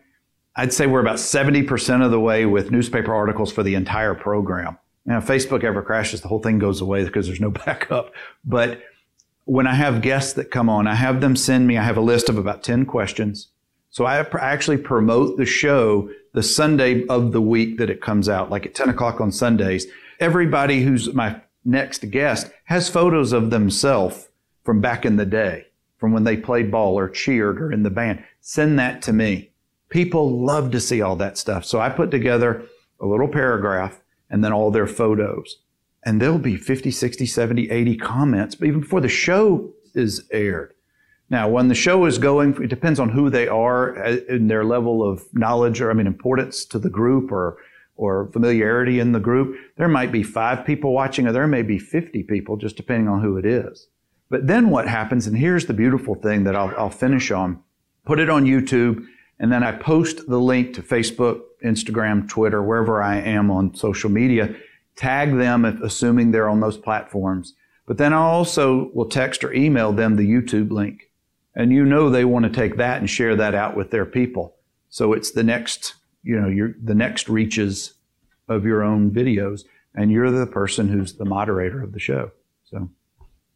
I'd 0.59 0.73
say 0.73 0.87
we're 0.87 0.99
about 0.99 1.17
70% 1.17 2.03
of 2.03 2.11
the 2.11 2.19
way 2.19 2.45
with 2.45 2.69
newspaper 2.69 3.15
articles 3.15 3.49
for 3.49 3.63
the 3.63 3.75
entire 3.75 4.13
program. 4.13 4.77
Now, 5.05 5.17
if 5.17 5.25
Facebook 5.25 5.63
ever 5.63 5.81
crashes, 5.81 6.21
the 6.21 6.27
whole 6.27 6.41
thing 6.41 6.59
goes 6.59 6.81
away 6.81 7.03
because 7.03 7.27
there's 7.27 7.39
no 7.39 7.51
backup. 7.65 8.13
But 8.45 8.81
when 9.45 9.65
I 9.65 9.73
have 9.73 10.01
guests 10.01 10.33
that 10.33 10.51
come 10.51 10.69
on, 10.69 10.87
I 10.87 10.95
have 10.95 11.21
them 11.21 11.35
send 11.35 11.67
me, 11.67 11.77
I 11.77 11.83
have 11.83 11.97
a 11.97 12.01
list 12.01 12.29
of 12.29 12.37
about 12.37 12.63
10 12.63 12.85
questions. 12.85 13.47
So 13.89 14.05
I 14.05 14.19
actually 14.39 14.77
promote 14.77 15.37
the 15.37 15.45
show 15.45 16.11
the 16.33 16.43
Sunday 16.43 17.07
of 17.07 17.31
the 17.31 17.41
week 17.41 17.79
that 17.79 17.89
it 17.89 18.01
comes 18.01 18.29
out, 18.29 18.51
like 18.51 18.65
at 18.65 18.75
10 18.75 18.89
o'clock 18.89 19.19
on 19.19 19.31
Sundays. 19.31 19.87
Everybody 20.19 20.83
who's 20.83 21.11
my 21.13 21.41
next 21.65 22.11
guest 22.11 22.51
has 22.65 22.89
photos 22.89 23.33
of 23.33 23.49
themselves 23.49 24.27
from 24.63 24.81
back 24.81 25.05
in 25.05 25.15
the 25.15 25.25
day, 25.25 25.65
from 25.97 26.11
when 26.11 26.23
they 26.23 26.37
played 26.37 26.71
ball 26.71 26.99
or 26.99 27.09
cheered 27.09 27.59
or 27.59 27.71
in 27.71 27.81
the 27.81 27.89
band. 27.89 28.23
Send 28.41 28.77
that 28.77 29.01
to 29.03 29.13
me. 29.13 29.49
People 29.89 30.45
love 30.45 30.69
to 30.71 30.79
see 30.79 31.01
all 31.01 31.15
that 31.15 31.37
stuff. 31.37 31.65
So 31.65 31.79
I 31.79 31.89
put 31.89 32.11
together 32.11 32.63
a 32.99 33.07
little 33.07 33.27
paragraph 33.27 33.99
and 34.29 34.43
then 34.43 34.53
all 34.53 34.71
their 34.71 34.87
photos. 34.87 35.57
And 36.03 36.21
there'll 36.21 36.39
be 36.39 36.55
50, 36.55 36.91
60, 36.91 37.25
70, 37.25 37.69
80 37.69 37.97
comments, 37.97 38.55
but 38.55 38.67
even 38.67 38.81
before 38.81 39.01
the 39.01 39.09
show 39.09 39.73
is 39.93 40.27
aired. 40.31 40.73
Now, 41.29 41.47
when 41.47 41.67
the 41.67 41.75
show 41.75 42.05
is 42.05 42.17
going, 42.17 42.61
it 42.61 42.69
depends 42.69 42.99
on 42.99 43.09
who 43.09 43.29
they 43.29 43.47
are 43.47 44.03
uh, 44.03 44.17
in 44.27 44.47
their 44.47 44.63
level 44.63 45.07
of 45.07 45.23
knowledge 45.33 45.79
or, 45.79 45.91
I 45.91 45.93
mean, 45.93 46.07
importance 46.07 46.65
to 46.65 46.79
the 46.79 46.89
group 46.89 47.31
or, 47.31 47.57
or 47.95 48.29
familiarity 48.31 48.99
in 48.99 49.11
the 49.11 49.19
group. 49.19 49.55
There 49.77 49.87
might 49.87 50.11
be 50.11 50.23
five 50.23 50.65
people 50.65 50.93
watching 50.93 51.27
or 51.27 51.31
there 51.31 51.47
may 51.47 51.61
be 51.61 51.77
50 51.77 52.23
people, 52.23 52.57
just 52.57 52.77
depending 52.77 53.07
on 53.07 53.21
who 53.21 53.37
it 53.37 53.45
is. 53.45 53.87
But 54.29 54.47
then 54.47 54.69
what 54.69 54.87
happens, 54.87 55.27
and 55.27 55.37
here's 55.37 55.65
the 55.65 55.73
beautiful 55.73 56.15
thing 56.15 56.45
that 56.45 56.55
I'll, 56.55 56.73
I'll 56.77 56.89
finish 56.89 57.29
on, 57.29 57.61
put 58.05 58.19
it 58.19 58.29
on 58.29 58.45
YouTube 58.45 59.05
and 59.39 59.51
then 59.51 59.63
I 59.63 59.71
post 59.71 60.27
the 60.27 60.39
link 60.39 60.73
to 60.75 60.81
Facebook, 60.81 61.41
Instagram, 61.63 62.27
Twitter, 62.27 62.61
wherever 62.61 63.01
I 63.01 63.17
am 63.17 63.51
on 63.51 63.75
social 63.75 64.09
media, 64.09 64.55
tag 64.95 65.35
them, 65.35 65.65
assuming 65.65 66.31
they're 66.31 66.49
on 66.49 66.59
those 66.59 66.77
platforms. 66.77 67.53
But 67.85 67.97
then 67.97 68.13
I 68.13 68.17
also 68.17 68.91
will 68.93 69.09
text 69.09 69.43
or 69.43 69.53
email 69.53 69.91
them 69.91 70.15
the 70.15 70.29
YouTube 70.29 70.71
link. 70.71 71.09
And 71.55 71.71
you 71.71 71.83
know 71.83 72.09
they 72.09 72.25
want 72.25 72.43
to 72.45 72.51
take 72.51 72.77
that 72.77 72.99
and 72.99 73.09
share 73.09 73.35
that 73.35 73.55
out 73.55 73.75
with 73.75 73.91
their 73.91 74.05
people. 74.05 74.55
So 74.89 75.13
it's 75.13 75.31
the 75.31 75.43
next, 75.43 75.95
you 76.23 76.39
know, 76.39 76.47
your 76.47 76.75
the 76.81 76.95
next 76.95 77.29
reaches 77.29 77.93
of 78.47 78.65
your 78.65 78.83
own 78.83 79.11
videos. 79.11 79.63
And 79.95 80.11
you're 80.11 80.31
the 80.31 80.45
person 80.45 80.87
who's 80.87 81.13
the 81.13 81.25
moderator 81.25 81.81
of 81.81 81.93
the 81.93 81.99
show. 81.99 82.31
So 82.69 82.89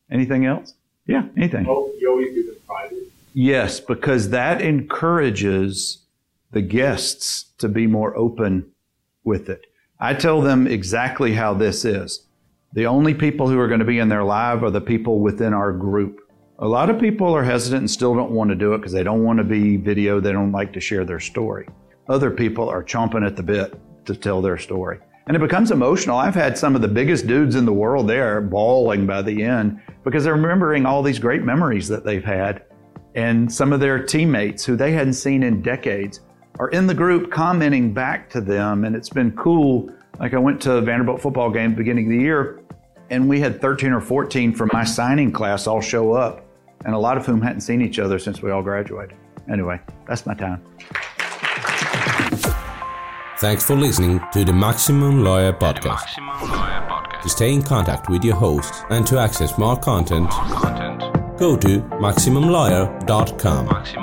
anything 0.09 0.45
else? 0.45 0.73
Yeah, 1.05 1.25
anything. 1.37 1.67
Oh, 1.69 1.91
you 1.99 2.09
always 2.09 2.33
do 2.33 2.43
them 2.43 2.55
private? 2.65 2.97
Yes, 3.33 3.79
because 3.79 4.29
that 4.29 4.61
encourages 4.61 6.02
the 6.53 6.61
guests 6.61 7.51
to 7.57 7.67
be 7.67 7.87
more 7.87 8.15
open 8.15 8.71
with 9.23 9.49
it. 9.49 9.65
I 9.99 10.13
tell 10.13 10.41
them 10.41 10.67
exactly 10.67 11.33
how 11.33 11.53
this 11.53 11.83
is. 11.83 12.27
The 12.73 12.85
only 12.85 13.13
people 13.13 13.49
who 13.49 13.59
are 13.59 13.67
going 13.67 13.79
to 13.79 13.85
be 13.85 13.99
in 13.99 14.09
their 14.09 14.23
live 14.23 14.63
are 14.63 14.71
the 14.71 14.81
people 14.81 15.19
within 15.19 15.53
our 15.53 15.71
group. 15.71 16.19
A 16.59 16.67
lot 16.67 16.89
of 16.89 16.99
people 16.99 17.35
are 17.35 17.43
hesitant 17.43 17.81
and 17.81 17.91
still 17.91 18.15
don't 18.15 18.31
want 18.31 18.49
to 18.49 18.55
do 18.55 18.73
it 18.73 18.77
because 18.77 18.91
they 18.91 19.03
don't 19.03 19.23
want 19.23 19.37
to 19.37 19.43
be 19.43 19.77
video. 19.77 20.19
They 20.19 20.31
don't 20.31 20.51
like 20.51 20.73
to 20.73 20.79
share 20.79 21.05
their 21.05 21.19
story. 21.19 21.67
Other 22.07 22.29
people 22.29 22.69
are 22.69 22.83
chomping 22.83 23.25
at 23.25 23.35
the 23.35 23.43
bit 23.43 23.79
to 24.05 24.15
tell 24.15 24.41
their 24.41 24.57
story. 24.57 24.99
And 25.25 25.35
it 25.35 25.39
becomes 25.39 25.71
emotional. 25.71 26.17
I've 26.17 26.35
had 26.35 26.57
some 26.57 26.75
of 26.75 26.81
the 26.81 26.87
biggest 26.87 27.27
dudes 27.27 27.55
in 27.55 27.65
the 27.65 27.73
world 27.73 28.07
there 28.07 28.41
bawling 28.41 29.07
by 29.07 29.21
the 29.21 29.43
end 29.43 29.81
because 30.03 30.23
they're 30.23 30.35
remembering 30.35 30.85
all 30.85 31.01
these 31.01 31.19
great 31.19 31.43
memories 31.43 31.87
that 31.87 32.03
they've 32.03 32.23
had. 32.23 32.63
And 33.15 33.51
some 33.51 33.71
of 33.71 33.79
their 33.79 34.03
teammates 34.03 34.65
who 34.65 34.75
they 34.75 34.91
hadn't 34.91 35.13
seen 35.13 35.43
in 35.43 35.61
decades 35.61 36.21
are 36.59 36.69
in 36.69 36.87
the 36.87 36.93
group 36.93 37.31
commenting 37.31 37.93
back 37.93 38.29
to 38.31 38.41
them. 38.41 38.85
And 38.85 38.95
it's 38.95 39.09
been 39.09 39.31
cool. 39.31 39.89
Like 40.19 40.33
I 40.33 40.37
went 40.37 40.61
to 40.63 40.73
a 40.73 40.81
Vanderbilt 40.81 41.21
football 41.21 41.49
game 41.49 41.75
beginning 41.75 42.05
of 42.05 42.11
the 42.11 42.23
year 42.23 42.63
and 43.13 43.29
we 43.29 43.39
had 43.39 43.61
13 43.61 43.93
or 43.93 44.01
14 44.01 44.53
from 44.53 44.69
my 44.73 44.83
signing 44.83 45.31
class 45.31 45.67
all 45.67 45.81
show 45.81 46.13
up, 46.13 46.43
and 46.85 46.95
a 46.95 46.97
lot 46.97 47.17
of 47.17 47.25
whom 47.25 47.41
hadn't 47.41 47.61
seen 47.61 47.81
each 47.81 47.99
other 47.99 48.19
since 48.19 48.41
we 48.41 48.51
all 48.51 48.63
graduated. 48.63 49.15
Anyway, 49.51 49.79
that's 50.07 50.25
my 50.25 50.33
time. 50.33 50.61
Thanks 53.37 53.63
for 53.63 53.75
listening 53.75 54.19
to 54.31 54.45
the 54.45 54.53
Maximum 54.53 55.23
Lawyer 55.23 55.53
Podcast. 55.53 56.15
To 57.21 57.29
stay 57.29 57.53
in 57.53 57.61
contact 57.61 58.09
with 58.09 58.23
your 58.23 58.35
host 58.35 58.85
and 58.89 59.05
to 59.07 59.19
access 59.19 59.57
more 59.57 59.77
content, 59.77 60.29
go 61.37 61.57
to 61.57 61.81
MaximumLawyer.com. 62.01 64.02